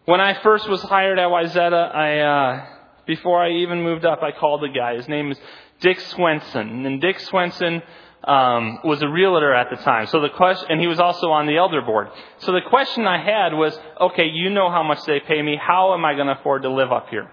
When 0.05 0.19
I 0.19 0.41
first 0.41 0.67
was 0.67 0.81
hired 0.81 1.19
at 1.19 1.27
Wayzata, 1.27 1.95
I, 1.95 2.19
uh, 2.19 2.65
before 3.05 3.43
I 3.43 3.51
even 3.51 3.83
moved 3.83 4.05
up, 4.05 4.21
I 4.21 4.31
called 4.31 4.61
the 4.61 4.69
guy. 4.69 4.95
His 4.95 5.07
name 5.07 5.31
is 5.31 5.39
Dick 5.81 5.99
Swenson. 5.99 6.85
And 6.85 6.99
Dick 6.99 7.19
Swenson 7.19 7.81
um, 8.23 8.79
was 8.83 9.01
a 9.01 9.07
realtor 9.07 9.53
at 9.53 9.69
the 9.69 9.77
time. 9.77 10.07
So 10.07 10.19
the 10.19 10.29
question, 10.29 10.67
and 10.71 10.81
he 10.81 10.87
was 10.87 10.99
also 10.99 11.27
on 11.27 11.45
the 11.45 11.57
elder 11.57 11.81
board. 11.81 12.09
So 12.39 12.51
the 12.51 12.61
question 12.69 13.05
I 13.07 13.23
had 13.23 13.53
was, 13.53 13.79
okay, 14.01 14.25
you 14.25 14.49
know 14.49 14.69
how 14.69 14.83
much 14.83 14.99
they 15.05 15.19
pay 15.19 15.41
me. 15.41 15.57
How 15.61 15.93
am 15.93 16.03
I 16.03 16.15
going 16.15 16.27
to 16.27 16.33
afford 16.33 16.63
to 16.63 16.69
live 16.69 16.91
up 16.91 17.09
here? 17.09 17.31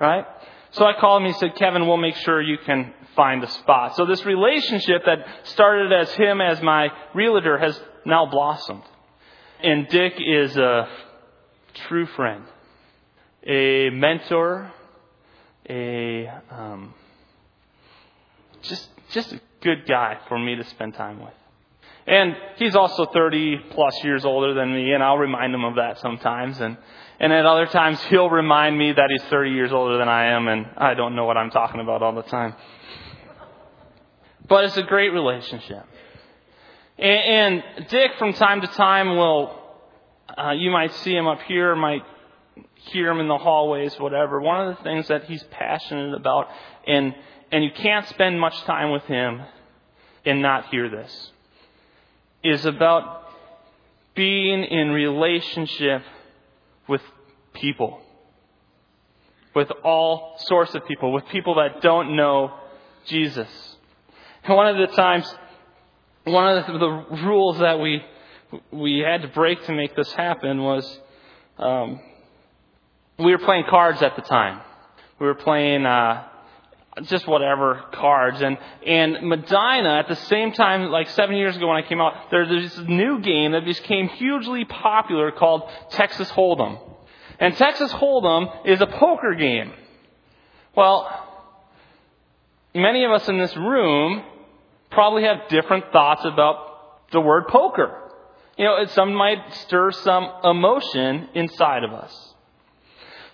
Right? 0.00 0.24
So 0.72 0.84
I 0.84 0.92
called 0.98 1.22
him. 1.22 1.26
And 1.26 1.34
he 1.34 1.38
said, 1.38 1.54
Kevin, 1.56 1.86
we'll 1.86 1.96
make 1.96 2.16
sure 2.16 2.40
you 2.40 2.58
can 2.58 2.92
find 3.14 3.44
a 3.44 3.50
spot. 3.50 3.96
So 3.96 4.06
this 4.06 4.24
relationship 4.24 5.02
that 5.06 5.18
started 5.44 5.92
as 5.92 6.12
him 6.14 6.40
as 6.40 6.60
my 6.62 6.88
realtor 7.14 7.58
has 7.58 7.80
now 8.04 8.26
blossomed. 8.26 8.82
And 9.62 9.86
Dick 9.88 10.14
is 10.18 10.56
a 10.56 10.88
true 11.86 12.06
friend, 12.06 12.44
a 13.46 13.90
mentor, 13.90 14.72
a 15.68 16.28
um, 16.50 16.94
just 18.62 18.88
just 19.10 19.32
a 19.32 19.40
good 19.60 19.86
guy 19.86 20.18
for 20.28 20.38
me 20.38 20.56
to 20.56 20.64
spend 20.64 20.94
time 20.94 21.20
with. 21.20 21.34
And 22.06 22.36
he's 22.56 22.74
also 22.74 23.06
30 23.06 23.58
plus 23.70 24.02
years 24.02 24.24
older 24.24 24.54
than 24.54 24.74
me, 24.74 24.92
and 24.92 25.02
I'll 25.02 25.18
remind 25.18 25.54
him 25.54 25.64
of 25.64 25.76
that 25.76 26.00
sometimes. 26.00 26.60
And, 26.60 26.76
and 27.20 27.32
at 27.32 27.46
other 27.46 27.66
times, 27.66 28.02
he'll 28.04 28.30
remind 28.30 28.76
me 28.76 28.92
that 28.92 29.08
he's 29.10 29.22
30 29.30 29.50
years 29.50 29.72
older 29.72 29.98
than 29.98 30.08
I 30.08 30.32
am, 30.32 30.48
and 30.48 30.66
I 30.76 30.94
don't 30.94 31.14
know 31.14 31.24
what 31.24 31.36
I'm 31.36 31.50
talking 31.50 31.80
about 31.80 32.02
all 32.02 32.14
the 32.14 32.22
time. 32.22 32.54
But 34.48 34.64
it's 34.64 34.76
a 34.76 34.82
great 34.82 35.12
relationship. 35.12 35.84
And, 36.98 37.62
and 37.78 37.88
Dick, 37.88 38.12
from 38.18 38.32
time 38.32 38.60
to 38.62 38.66
time, 38.66 39.16
will, 39.16 39.58
uh, 40.36 40.52
you 40.52 40.70
might 40.70 40.92
see 40.96 41.14
him 41.14 41.26
up 41.26 41.40
here, 41.42 41.76
might 41.76 42.02
hear 42.74 43.10
him 43.10 43.20
in 43.20 43.28
the 43.28 43.38
hallways, 43.38 43.94
whatever. 43.98 44.40
One 44.40 44.68
of 44.68 44.76
the 44.76 44.82
things 44.82 45.08
that 45.08 45.24
he's 45.24 45.42
passionate 45.44 46.14
about, 46.14 46.48
and, 46.86 47.14
and 47.50 47.62
you 47.62 47.70
can't 47.70 48.06
spend 48.08 48.40
much 48.40 48.60
time 48.62 48.90
with 48.90 49.04
him 49.04 49.42
and 50.24 50.42
not 50.42 50.66
hear 50.66 50.88
this, 50.88 51.31
is 52.44 52.64
about 52.64 53.22
being 54.14 54.64
in 54.64 54.90
relationship 54.90 56.02
with 56.88 57.02
people. 57.54 58.00
With 59.54 59.70
all 59.84 60.36
sorts 60.38 60.74
of 60.74 60.86
people, 60.86 61.12
with 61.12 61.26
people 61.28 61.56
that 61.56 61.82
don't 61.82 62.16
know 62.16 62.54
Jesus. 63.06 63.48
And 64.44 64.56
one 64.56 64.68
of 64.68 64.76
the 64.76 64.94
times, 64.94 65.32
one 66.24 66.56
of 66.56 66.66
the, 66.66 66.78
the 66.78 67.16
rules 67.24 67.58
that 67.58 67.78
we 67.78 68.02
we 68.70 68.98
had 68.98 69.22
to 69.22 69.28
break 69.28 69.64
to 69.64 69.72
make 69.72 69.96
this 69.96 70.12
happen 70.12 70.62
was 70.62 71.00
um, 71.58 72.00
we 73.18 73.32
were 73.32 73.38
playing 73.38 73.64
cards 73.68 74.02
at 74.02 74.16
the 74.16 74.22
time. 74.22 74.60
We 75.18 75.26
were 75.26 75.34
playing 75.34 75.86
uh, 75.86 76.24
just 77.02 77.26
whatever 77.26 77.82
cards. 77.92 78.42
And 78.42 78.58
and 78.86 79.28
Medina 79.28 79.98
at 79.98 80.08
the 80.08 80.16
same 80.16 80.52
time 80.52 80.90
like 80.90 81.08
seven 81.10 81.36
years 81.36 81.56
ago 81.56 81.68
when 81.68 81.82
I 81.82 81.86
came 81.88 82.00
out 82.00 82.30
there's 82.30 82.48
this 82.48 82.86
new 82.86 83.20
game 83.20 83.52
that 83.52 83.64
became 83.64 84.08
hugely 84.08 84.64
popular 84.64 85.30
called 85.30 85.62
Texas 85.90 86.30
Hold'em. 86.30 86.78
And 87.38 87.56
Texas 87.56 87.92
Hold'em 87.92 88.66
is 88.66 88.80
a 88.80 88.86
poker 88.86 89.34
game. 89.34 89.72
Well 90.76 91.28
many 92.74 93.04
of 93.04 93.10
us 93.10 93.28
in 93.28 93.38
this 93.38 93.56
room 93.56 94.22
probably 94.90 95.24
have 95.24 95.48
different 95.48 95.92
thoughts 95.92 96.24
about 96.24 97.10
the 97.10 97.20
word 97.20 97.48
poker. 97.48 97.98
You 98.58 98.66
know 98.66 98.76
it 98.76 98.90
some 98.90 99.14
might 99.14 99.54
stir 99.54 99.92
some 99.92 100.30
emotion 100.44 101.30
inside 101.34 101.84
of 101.84 101.92
us. 101.94 102.34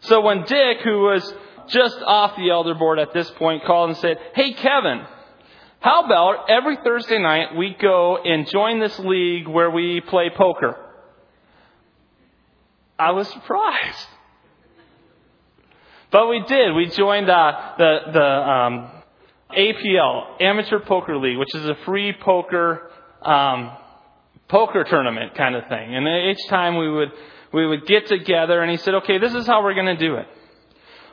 So 0.01 0.21
when 0.21 0.45
Dick 0.45 0.79
who 0.85 1.01
was 1.01 1.35
just 1.69 1.99
off 2.05 2.37
the 2.37 2.51
elder 2.51 2.75
board 2.75 2.99
at 2.99 3.13
this 3.13 3.31
point, 3.33 3.65
called 3.65 3.91
and 3.91 3.99
said, 3.99 4.19
Hey, 4.35 4.53
Kevin, 4.53 5.05
how 5.81 6.05
about 6.05 6.51
every 6.51 6.77
Thursday 6.77 7.19
night 7.19 7.57
we 7.57 7.77
go 7.81 8.17
and 8.17 8.49
join 8.49 8.81
this 8.81 8.99
league 8.99 9.47
where 9.47 9.71
we 9.71 10.01
play 10.01 10.31
poker? 10.35 10.77
I 12.99 13.13
was 13.13 13.29
surprised. 13.29 14.07
But 16.11 16.29
we 16.29 16.43
did. 16.49 16.75
We 16.75 16.87
joined 16.87 17.31
uh, 17.31 17.75
the, 17.79 17.99
the 18.13 18.25
um, 18.25 18.91
APL, 19.57 20.41
Amateur 20.41 20.81
Poker 20.81 21.17
League, 21.17 21.39
which 21.39 21.55
is 21.55 21.65
a 21.67 21.77
free 21.85 22.15
poker 22.21 22.91
um, 23.23 23.77
poker 24.49 24.85
tournament 24.85 25.35
kind 25.35 25.55
of 25.55 25.69
thing. 25.69 25.95
And 25.95 26.09
each 26.31 26.49
time 26.49 26.77
we 26.77 26.91
would 26.91 27.13
we 27.53 27.67
would 27.67 27.87
get 27.87 28.07
together 28.07 28.61
and 28.61 28.71
he 28.71 28.77
said, 28.79 28.95
okay, 28.95 29.19
this 29.19 29.35
is 29.35 29.47
how 29.47 29.63
we're 29.63 29.75
going 29.75 29.97
to 29.97 29.97
do 29.97 30.17
it. 30.17 30.27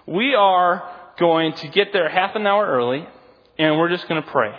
We 0.07 0.35
are 0.35 0.89
going 1.19 1.53
to 1.53 1.67
get 1.67 1.93
there 1.93 2.09
half 2.09 2.35
an 2.35 2.45
hour 2.45 2.65
early 2.65 3.07
and 3.57 3.77
we're 3.77 3.89
just 3.89 4.07
going 4.07 4.21
to 4.21 4.29
pray. 4.29 4.51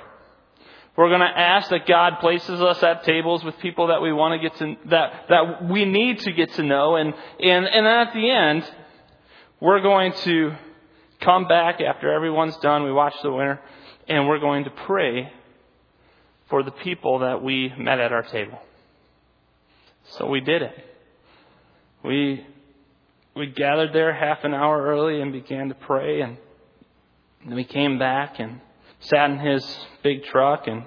We're 0.96 1.08
going 1.08 1.20
to 1.20 1.26
ask 1.26 1.68
that 1.70 1.86
God 1.86 2.20
places 2.20 2.60
us 2.60 2.82
at 2.82 3.04
tables 3.04 3.44
with 3.44 3.58
people 3.58 3.88
that 3.88 4.00
we 4.00 4.12
want 4.12 4.40
to 4.40 4.48
get 4.48 4.58
to, 4.58 4.76
that, 4.88 5.26
that 5.28 5.68
we 5.68 5.84
need 5.84 6.20
to 6.20 6.32
get 6.32 6.54
to 6.54 6.62
know. 6.62 6.96
And, 6.96 7.12
and, 7.38 7.66
and 7.66 7.86
at 7.86 8.14
the 8.14 8.30
end, 8.30 8.70
we're 9.60 9.82
going 9.82 10.14
to 10.24 10.54
come 11.20 11.46
back 11.46 11.80
after 11.80 12.10
everyone's 12.10 12.56
done. 12.58 12.84
We 12.84 12.92
watch 12.92 13.14
the 13.22 13.30
winner 13.30 13.60
and 14.08 14.26
we're 14.26 14.38
going 14.38 14.64
to 14.64 14.70
pray 14.70 15.30
for 16.48 16.62
the 16.62 16.70
people 16.70 17.20
that 17.20 17.42
we 17.42 17.72
met 17.76 18.00
at 18.00 18.12
our 18.12 18.22
table. 18.22 18.58
So 20.10 20.26
we 20.26 20.40
did 20.40 20.62
it. 20.62 20.72
We, 22.04 22.46
we 23.36 23.46
gathered 23.46 23.92
there 23.92 24.14
half 24.14 24.44
an 24.44 24.54
hour 24.54 24.82
early 24.82 25.20
and 25.20 25.32
began 25.32 25.68
to 25.68 25.74
pray 25.74 26.22
and 26.22 26.38
then 27.44 27.54
we 27.54 27.64
came 27.64 27.98
back 27.98 28.40
and 28.40 28.60
sat 29.00 29.30
in 29.30 29.38
his 29.38 29.64
big 30.02 30.24
truck 30.24 30.66
and 30.66 30.84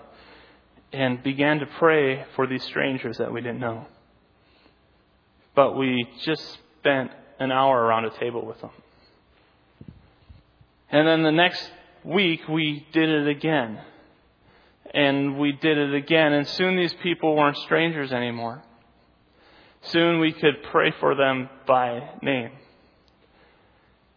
and 0.91 1.21
began 1.21 1.59
to 1.59 1.65
pray 1.77 2.25
for 2.35 2.47
these 2.47 2.63
strangers 2.63 3.17
that 3.17 3.31
we 3.31 3.41
didn't 3.41 3.59
know. 3.59 3.85
But 5.55 5.77
we 5.77 6.07
just 6.23 6.57
spent 6.79 7.11
an 7.39 7.51
hour 7.51 7.79
around 7.79 8.05
a 8.05 8.09
table 8.19 8.45
with 8.45 8.59
them. 8.61 8.71
And 10.91 11.07
then 11.07 11.21
the 11.21 11.31
next 11.31 11.69
week 12.03 12.47
we 12.47 12.87
did 12.91 13.07
it 13.07 13.27
again. 13.27 13.79
And 14.91 15.37
we 15.37 15.51
did 15.51 15.77
it 15.77 15.93
again. 15.93 16.33
And 16.33 16.47
soon 16.47 16.75
these 16.75 16.93
people 17.03 17.35
weren't 17.35 17.57
strangers 17.57 18.11
anymore. 18.11 18.63
Soon 19.81 20.19
we 20.19 20.33
could 20.33 20.63
pray 20.71 20.91
for 20.99 21.15
them 21.15 21.49
by 21.65 22.09
name. 22.21 22.51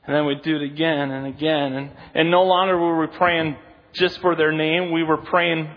And 0.05 0.17
then 0.17 0.27
we'd 0.27 0.43
do 0.43 0.57
it 0.57 0.63
again 0.63 1.11
and 1.11 1.27
again. 1.27 1.73
And, 1.75 1.91
and 2.15 2.31
no 2.31 2.43
longer 2.43 2.77
were 2.77 3.01
we 3.01 3.07
praying 3.17 3.57
just 3.93 4.21
for 4.21 4.35
their 4.35 4.53
name, 4.53 4.91
we 4.91 5.03
were 5.03 5.19
praying 5.19 5.71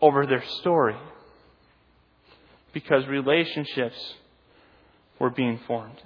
over 0.00 0.26
their 0.26 0.44
story. 0.60 0.96
Because 2.72 3.06
relationships 3.06 4.14
were 5.18 5.30
being 5.30 5.58
formed. 5.66 6.00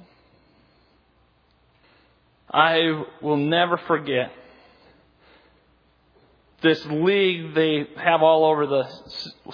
I 2.53 3.05
will 3.21 3.37
never 3.37 3.77
forget 3.87 4.33
this 6.63 6.85
league 6.87 7.55
they 7.55 7.87
have 7.97 8.23
all 8.23 8.45
over 8.45 8.67
the 8.67 8.89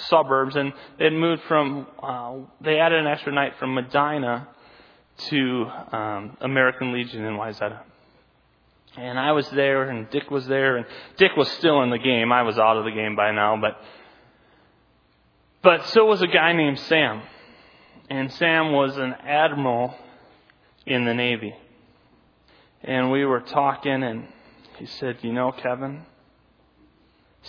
suburbs, 0.09 0.57
and 0.57 0.73
it 0.99 1.13
moved 1.13 1.43
from, 1.49 1.87
uh, 2.03 2.35
they 2.61 2.79
added 2.79 3.01
an 3.01 3.07
extra 3.07 3.33
night 3.33 3.53
from 3.59 3.75
Medina 3.75 4.49
to 5.17 5.67
um, 5.93 6.37
American 6.41 6.93
Legion 6.93 7.25
in 7.25 7.35
Wayzata. 7.35 7.81
And 8.97 9.19
I 9.19 9.33
was 9.33 9.49
there, 9.51 9.91
and 9.91 10.09
Dick 10.11 10.31
was 10.31 10.47
there, 10.47 10.77
and 10.77 10.87
Dick 11.17 11.37
was 11.37 11.51
still 11.53 11.83
in 11.83 11.91
the 11.91 11.99
game. 11.99 12.33
I 12.33 12.43
was 12.43 12.59
out 12.59 12.77
of 12.79 12.85
the 12.85 12.91
game 12.91 13.15
by 13.15 13.31
now, 13.31 13.57
but 13.61 13.81
but 15.63 15.87
so 15.89 16.07
was 16.07 16.23
a 16.23 16.29
guy 16.29 16.53
named 16.53 16.79
Sam, 16.79 17.23
and 18.09 18.33
Sam 18.35 18.73
was 18.73 18.97
an 18.97 19.15
admiral 19.15 19.95
in 20.87 21.05
the 21.05 21.13
Navy. 21.13 21.55
And 22.83 23.11
we 23.11 23.25
were 23.25 23.41
talking, 23.41 24.03
and 24.03 24.29
he 24.79 24.87
said, 24.87 25.19
"You 25.23 25.33
know, 25.33 25.53
Kevin, 25.53 26.07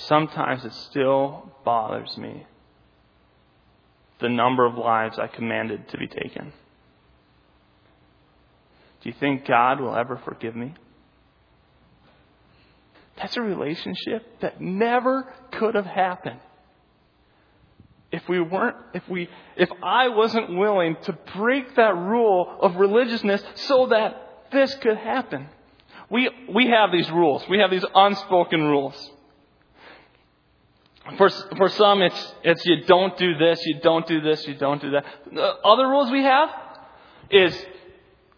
sometimes 0.06 0.66
it 0.66 0.74
still 0.74 1.52
bothers 1.64 2.18
me 2.18 2.46
the 4.20 4.30
number 4.30 4.66
of 4.66 4.76
lives 4.76 5.20
I 5.20 5.28
commanded 5.28 5.90
to 5.90 5.98
be 5.98 6.08
taken." 6.08 6.54
Do 9.02 9.10
you 9.10 9.16
think 9.20 9.46
God 9.46 9.80
will 9.80 9.96
ever 9.96 10.18
forgive 10.18 10.56
me? 10.56 10.74
That's 13.18 13.36
a 13.38 13.42
relationship 13.42 14.40
that 14.42 14.62
never 14.62 15.24
could 15.52 15.76
have 15.76 15.86
happened 15.86 16.40
if 18.12 18.28
we 18.30 18.40
weren't, 18.40 18.78
if 18.94 19.08
we, 19.10 19.28
if 19.56 19.70
I 19.84 20.10
wasn't 20.10 20.56
willing 20.58 20.96
to 21.04 21.14
break 21.36 21.76
that 21.76 21.96
rule 21.96 22.58
of 22.62 22.76
religiousness 22.78 23.44
so 23.56 23.88
that 23.88 24.46
this 24.52 24.74
could 24.76 24.98
happen. 24.98 25.48
We, 26.10 26.30
we 26.54 26.68
have 26.68 26.92
these 26.92 27.10
rules. 27.12 27.44
We 27.50 27.60
have 27.60 27.70
these 27.70 27.86
unspoken 27.94 28.62
rules. 28.62 29.12
For, 31.18 31.30
for 31.30 31.70
some, 31.70 32.02
it's, 32.02 32.34
it's 32.44 32.66
you 32.66 32.84
don't 32.86 33.18
do 33.18 33.38
this, 33.38 33.66
you 33.66 33.80
don't 33.80 34.06
do 34.08 34.20
this, 34.20 34.46
you 34.48 34.56
don't 34.56 34.82
do 34.82 34.92
that. 34.92 35.06
The 35.32 35.56
other 35.64 35.88
rules 35.88 36.12
we 36.12 36.24
have 36.24 36.50
is 37.32 37.66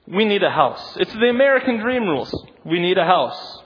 we 0.08 0.26
need 0.26 0.44
a 0.44 0.52
house. 0.52 0.98
It's 0.98 1.14
the 1.14 1.30
American 1.30 1.78
dream 1.78 2.04
rules. 2.04 2.34
We 2.64 2.80
need 2.80 2.98
a 2.98 3.06
house. 3.06 3.64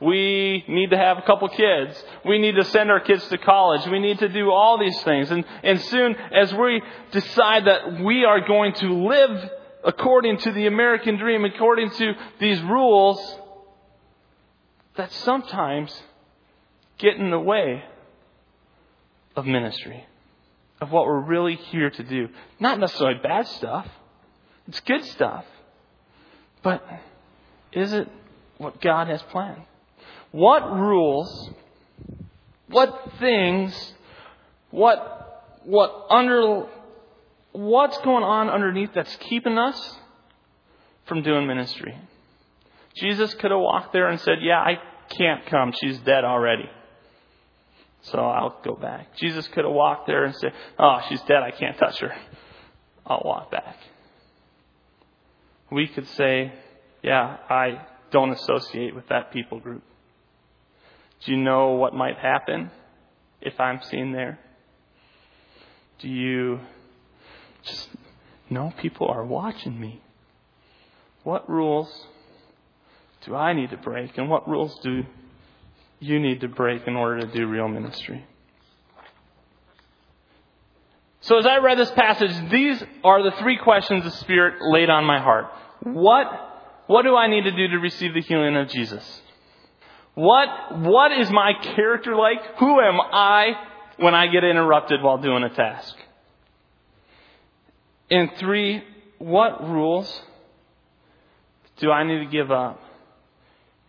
We 0.00 0.64
need 0.66 0.90
to 0.90 0.96
have 0.96 1.18
a 1.18 1.22
couple 1.22 1.48
kids. 1.48 2.02
We 2.24 2.38
need 2.38 2.54
to 2.56 2.64
send 2.64 2.90
our 2.90 3.00
kids 3.00 3.26
to 3.28 3.36
college. 3.36 3.86
We 3.86 3.98
need 3.98 4.18
to 4.20 4.28
do 4.28 4.50
all 4.50 4.78
these 4.78 4.98
things. 5.02 5.30
And, 5.30 5.44
and 5.62 5.80
soon, 5.80 6.16
as 6.16 6.54
we 6.54 6.80
decide 7.10 7.66
that 7.66 8.00
we 8.00 8.24
are 8.24 8.40
going 8.40 8.72
to 8.74 9.06
live 9.06 9.50
according 9.84 10.38
to 10.38 10.52
the 10.52 10.66
American 10.66 11.18
dream, 11.18 11.44
according 11.44 11.90
to 11.90 12.14
these 12.38 12.60
rules, 12.62 13.36
that 14.96 15.12
sometimes 15.12 16.02
get 17.00 17.16
in 17.16 17.30
the 17.30 17.38
way 17.38 17.82
of 19.36 19.46
ministry, 19.46 20.04
of 20.80 20.90
what 20.90 21.06
we're 21.06 21.20
really 21.20 21.56
here 21.56 21.90
to 21.90 22.02
do. 22.02 22.28
Not 22.58 22.78
necessarily 22.78 23.18
bad 23.22 23.46
stuff, 23.46 23.86
it's 24.68 24.80
good 24.80 25.04
stuff. 25.04 25.44
But 26.62 26.84
is 27.72 27.92
it 27.92 28.08
what 28.58 28.80
God 28.80 29.08
has 29.08 29.22
planned? 29.22 29.62
What 30.30 30.70
rules, 30.70 31.50
what 32.68 33.12
things, 33.18 33.94
what, 34.70 35.44
what 35.64 36.06
under, 36.10 36.66
what's 37.52 37.98
going 37.98 38.22
on 38.22 38.48
underneath 38.48 38.90
that's 38.94 39.16
keeping 39.16 39.58
us 39.58 39.96
from 41.06 41.22
doing 41.22 41.46
ministry? 41.46 41.96
Jesus 42.94 43.32
could 43.34 43.50
have 43.50 43.60
walked 43.60 43.92
there 43.92 44.08
and 44.08 44.20
said, 44.20 44.36
Yeah, 44.42 44.58
I 44.58 44.74
can't 45.08 45.46
come. 45.46 45.72
She's 45.80 45.98
dead 46.00 46.24
already. 46.24 46.68
So 48.02 48.18
I'll 48.18 48.58
go 48.64 48.74
back. 48.74 49.16
Jesus 49.16 49.46
could 49.48 49.64
have 49.64 49.72
walked 49.72 50.06
there 50.06 50.24
and 50.24 50.34
said, 50.36 50.52
Oh, 50.78 51.00
she's 51.08 51.20
dead. 51.22 51.42
I 51.42 51.50
can't 51.50 51.76
touch 51.76 52.00
her. 52.00 52.14
I'll 53.06 53.22
walk 53.24 53.50
back. 53.50 53.76
We 55.70 55.86
could 55.86 56.08
say, 56.08 56.52
Yeah, 57.02 57.36
I 57.48 57.86
don't 58.10 58.30
associate 58.30 58.94
with 58.94 59.08
that 59.08 59.32
people 59.32 59.60
group. 59.60 59.82
Do 61.24 61.32
you 61.32 61.38
know 61.38 61.72
what 61.72 61.94
might 61.94 62.16
happen 62.16 62.70
if 63.40 63.60
I'm 63.60 63.82
seen 63.82 64.12
there? 64.12 64.38
Do 65.98 66.08
you 66.08 66.60
just 67.62 67.90
know 68.48 68.72
people 68.80 69.08
are 69.08 69.24
watching 69.24 69.78
me? 69.78 70.00
What 71.24 71.48
rules 71.50 72.06
do 73.26 73.36
I 73.36 73.52
need 73.52 73.70
to 73.70 73.76
break, 73.76 74.16
and 74.16 74.30
what 74.30 74.48
rules 74.48 74.78
do 74.82 75.04
you 76.00 76.18
need 76.18 76.40
to 76.40 76.48
break 76.48 76.86
in 76.86 76.96
order 76.96 77.20
to 77.20 77.26
do 77.26 77.46
real 77.46 77.68
ministry? 77.68 78.26
So, 81.22 81.38
as 81.38 81.46
I 81.46 81.58
read 81.58 81.78
this 81.78 81.90
passage, 81.90 82.32
these 82.50 82.82
are 83.04 83.22
the 83.22 83.36
three 83.38 83.58
questions 83.58 84.04
the 84.04 84.10
Spirit 84.10 84.62
laid 84.62 84.88
on 84.88 85.04
my 85.04 85.20
heart. 85.20 85.46
What, 85.82 86.26
what 86.86 87.02
do 87.02 87.14
I 87.14 87.28
need 87.28 87.44
to 87.44 87.50
do 87.50 87.68
to 87.68 87.76
receive 87.78 88.14
the 88.14 88.22
healing 88.22 88.56
of 88.56 88.68
Jesus? 88.68 89.20
What, 90.14 90.48
what 90.80 91.12
is 91.12 91.30
my 91.30 91.52
character 91.76 92.16
like? 92.16 92.38
Who 92.58 92.80
am 92.80 93.00
I 93.00 93.52
when 93.98 94.14
I 94.14 94.26
get 94.26 94.44
interrupted 94.44 95.02
while 95.02 95.18
doing 95.18 95.42
a 95.42 95.50
task? 95.50 95.94
And 98.10 98.30
three, 98.38 98.82
what 99.18 99.62
rules 99.62 100.22
do 101.78 101.90
I 101.90 102.04
need 102.04 102.24
to 102.24 102.30
give 102.30 102.50
up 102.50 102.82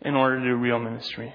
in 0.02 0.16
order 0.16 0.40
to 0.40 0.46
do 0.46 0.56
real 0.56 0.80
ministry? 0.80 1.34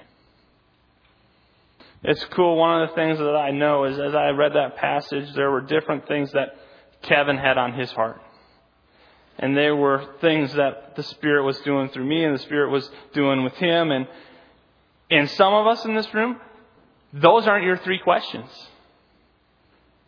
It's 2.03 2.23
cool. 2.25 2.57
One 2.57 2.81
of 2.81 2.89
the 2.89 2.95
things 2.95 3.17
that 3.17 3.35
I 3.35 3.51
know 3.51 3.85
is 3.85 3.99
as 3.99 4.13
I 4.13 4.29
read 4.29 4.53
that 4.53 4.77
passage, 4.77 5.33
there 5.33 5.49
were 5.49 5.61
different 5.61 6.07
things 6.07 6.31
that 6.33 6.55
Kevin 7.01 7.37
had 7.37 7.57
on 7.57 7.73
his 7.73 7.91
heart. 7.91 8.21
And 9.39 9.55
there 9.55 9.75
were 9.75 10.03
things 10.19 10.53
that 10.53 10.95
the 10.95 11.03
Spirit 11.03 11.43
was 11.43 11.59
doing 11.59 11.89
through 11.89 12.05
me 12.05 12.23
and 12.23 12.35
the 12.35 12.39
Spirit 12.39 12.71
was 12.71 12.89
doing 13.13 13.43
with 13.43 13.53
him. 13.53 13.91
And, 13.91 14.07
and 15.11 15.29
some 15.31 15.53
of 15.53 15.67
us 15.67 15.85
in 15.85 15.95
this 15.95 16.11
room, 16.13 16.37
those 17.13 17.47
aren't 17.47 17.65
your 17.65 17.77
three 17.77 17.99
questions. 17.99 18.49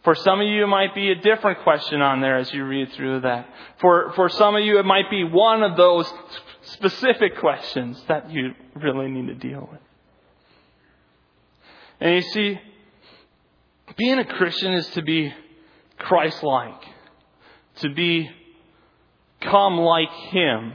For 0.04 0.16
some 0.16 0.40
of 0.40 0.48
you, 0.48 0.64
it 0.64 0.68
might 0.68 0.96
be 0.96 1.12
a 1.12 1.16
different 1.16 1.60
question 1.64 2.02
on 2.02 2.22
there 2.22 2.38
as 2.38 2.52
you 2.54 2.66
read 2.66 2.92
through 2.94 3.22
that. 3.22 3.48
For, 3.80 4.14
for 4.16 4.30
some 4.30 4.56
of 4.56 4.64
you, 4.64 4.80
it 4.80 4.86
might 4.86 5.10
be 5.10 5.24
one 5.24 5.62
of 5.62 5.76
those 5.76 6.12
specific 6.62 7.38
questions 7.38 8.02
that 8.08 8.32
you 8.32 8.54
really 8.76 9.10
need 9.10 9.28
to 9.28 9.36
deal 9.36 9.68
with. 9.72 9.82
And 12.00 12.16
you 12.16 12.22
see, 12.22 12.60
being 13.98 14.20
a 14.20 14.26
Christian 14.26 14.74
is 14.74 14.88
to 14.92 15.02
be 15.02 15.34
Christ 15.98 16.44
like, 16.44 16.82
to 17.78 17.90
be 17.94 18.30
come 19.42 19.78
like 19.78 20.12
Him. 20.32 20.74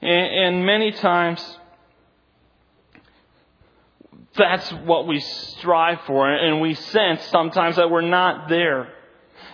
And, 0.00 0.10
and 0.10 0.66
many 0.66 0.92
times, 0.92 1.58
that's 4.36 4.70
what 4.70 5.08
we 5.08 5.18
strive 5.18 6.00
for, 6.06 6.30
and 6.30 6.60
we 6.60 6.74
sense 6.74 7.22
sometimes 7.26 7.76
that 7.76 7.90
we're 7.90 8.02
not 8.02 8.48
there. 8.48 8.92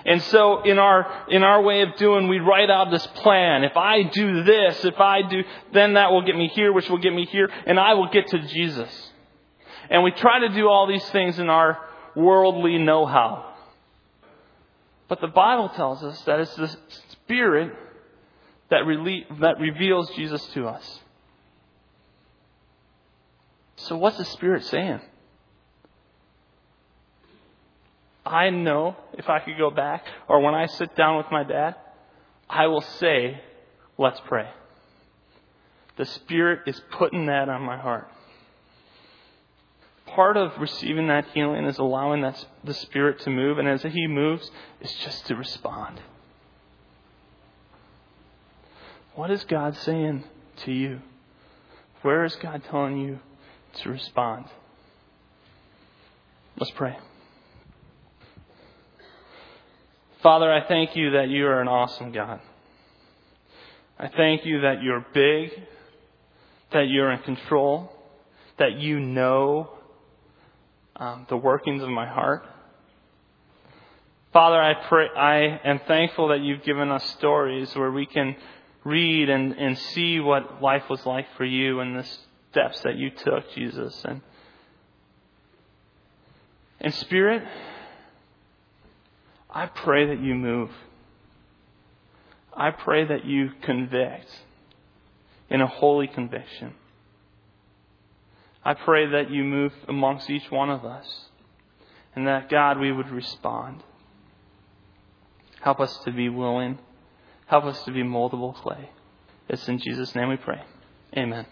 And 0.07 0.21
so 0.25 0.63
in 0.63 0.79
our, 0.79 1.25
in 1.31 1.43
our 1.43 1.63
way 1.63 1.81
of 1.81 1.97
doing, 1.97 2.29
we 2.29 2.39
write 2.39 2.69
out 2.69 2.91
this 2.91 3.07
plan. 3.07 3.65
If 3.65 3.75
I 3.75 4.03
do 4.03 4.43
this, 4.43 4.85
if 4.85 5.01
I 5.01 5.23
do, 5.23 5.43
then 5.73 5.95
that 5.95 6.13
will 6.13 6.23
get 6.23 6.37
me 6.37 6.49
here, 6.49 6.75
which 6.75 6.91
will 6.91 6.99
get 6.99 7.15
me 7.15 7.25
here, 7.25 7.49
and 7.65 7.81
I 7.81 7.95
will 7.95 8.09
get 8.09 8.27
to 8.29 8.39
Jesus. 8.41 9.13
And 9.91 10.03
we 10.03 10.11
try 10.11 10.41
to 10.41 10.49
do 10.49 10.69
all 10.69 10.87
these 10.87 11.05
things 11.11 11.39
in 11.39 11.49
our 11.49 11.79
worldly 12.15 12.79
know-how. 12.79 13.53
But 15.09 15.21
the 15.21 15.29
Bible 15.29 15.69
tells 15.71 16.03
us 16.03 16.21
that 16.23 16.41
it's 16.41 16.55
the 16.57 16.77
Spirit 17.13 17.77
that, 18.71 18.83
rele- 18.83 19.41
that 19.41 19.61
reveals 19.61 20.11
Jesus 20.17 20.45
to 20.55 20.67
us. 20.67 21.01
So 23.77 23.97
what's 23.97 24.17
the 24.17 24.25
Spirit 24.25 24.65
saying? 24.65 25.01
I 28.25 28.49
know 28.51 28.97
if 29.13 29.29
I 29.29 29.41
could 29.41 29.59
go 29.59 29.71
back, 29.71 30.07
or 30.29 30.41
when 30.41 30.55
I 30.55 30.67
sit 30.67 30.97
down 30.97 31.19
with 31.19 31.27
my 31.31 31.45
dad, 31.45 31.75
I 32.49 32.69
will 32.69 32.81
say, 32.81 33.41
let's 33.99 34.21
pray. 34.27 34.49
The 35.97 36.07
Spirit 36.07 36.61
is 36.67 36.81
putting 36.93 37.27
that 37.27 37.49
on 37.49 37.63
my 37.63 37.77
heart. 37.77 38.09
Part 40.15 40.37
of 40.37 40.53
receiving 40.59 41.09
that 41.09 41.27
healing 41.35 41.65
is 41.65 41.79
allowing 41.79 42.23
that, 42.23 42.45
the 42.63 42.73
Spirit 42.73 43.21
to 43.21 43.31
move, 43.31 43.59
and 43.59 43.69
as 43.69 43.83
He 43.83 44.07
moves, 44.07 44.49
it's 44.81 44.95
just 44.95 45.27
to 45.27 45.35
respond. 45.35 46.01
What 49.17 49.33
is 49.33 49.43
God 49.45 49.77
saying 49.77 50.23
to 50.65 50.73
you? 50.73 51.01
Where 52.03 52.25
is 52.25 52.37
God 52.37 52.63
telling 52.71 52.99
you 52.99 53.19
to 53.83 53.91
respond? 53.91 54.45
Let's 56.57 56.71
pray. 56.73 56.97
Father, 60.23 60.53
I 60.53 60.67
thank 60.67 60.95
you 60.95 61.11
that 61.13 61.29
you 61.29 61.47
are 61.47 61.61
an 61.61 61.69
awesome 61.69 62.13
God. 62.13 62.41
I 63.99 64.09
thank 64.09 64.47
you 64.47 64.61
that 64.61 64.83
you're 64.83 65.05
big, 65.13 65.51
that 66.73 66.89
you're 66.89 67.11
in 67.11 67.21
control, 67.23 67.93
that 68.59 68.75
you 68.75 69.01
know 69.01 69.71
um, 70.97 71.27
the 71.29 71.37
workings 71.37 71.83
of 71.83 71.89
my 71.89 72.07
heart. 72.07 72.45
Father, 74.33 74.61
I 74.61 74.75
pray, 74.89 75.07
I 75.17 75.61
am 75.65 75.81
thankful 75.87 76.29
that 76.29 76.41
you've 76.41 76.65
given 76.65 76.91
us 76.91 77.05
stories 77.11 77.75
where 77.77 77.93
we 77.93 78.07
can 78.07 78.37
read 78.85 79.29
and, 79.29 79.53
and 79.53 79.79
see 79.79 80.21
what 80.21 80.61
life 80.61 80.85
was 80.91 81.05
like 81.07 81.27
for 81.37 81.45
you 81.45 81.81
and 81.81 81.97
the 81.99 82.09
steps 82.51 82.81
that 82.83 82.97
you 82.97 83.11
took, 83.11 83.53
Jesus. 83.55 84.05
And 84.05 84.21
in 86.81 86.93
spirit, 86.93 87.43
I 89.49 89.67
pray 89.67 90.07
that 90.07 90.21
you 90.21 90.35
move. 90.35 90.71
I 92.57 92.71
pray 92.71 93.05
that 93.07 93.25
you 93.25 93.51
convict 93.63 94.29
in 95.49 95.61
a 95.61 95.67
holy 95.67 96.09
conviction. 96.09 96.75
I 98.65 98.75
pray 98.75 99.07
that 99.11 99.31
you 99.31 99.45
move 99.45 99.73
amongst 99.89 100.31
each 100.31 100.51
one 100.51 100.71
of 100.71 100.85
us 100.85 101.29
and 102.17 102.27
that, 102.27 102.49
God, 102.49 102.79
we 102.79 102.93
would 102.93 103.11
respond. 103.11 103.83
Help 105.61 105.81
us 105.81 105.99
to 106.05 106.13
be 106.13 106.29
willing. 106.29 106.79
Help 107.47 107.65
us 107.65 107.83
to 107.85 107.91
be 107.91 108.03
moldable 108.03 108.55
clay. 108.55 108.91
It's 109.49 109.69
in 109.69 109.79
Jesus' 109.79 110.15
name 110.15 110.29
we 110.31 110.37
pray. 110.37 110.63
Amen. 111.17 111.47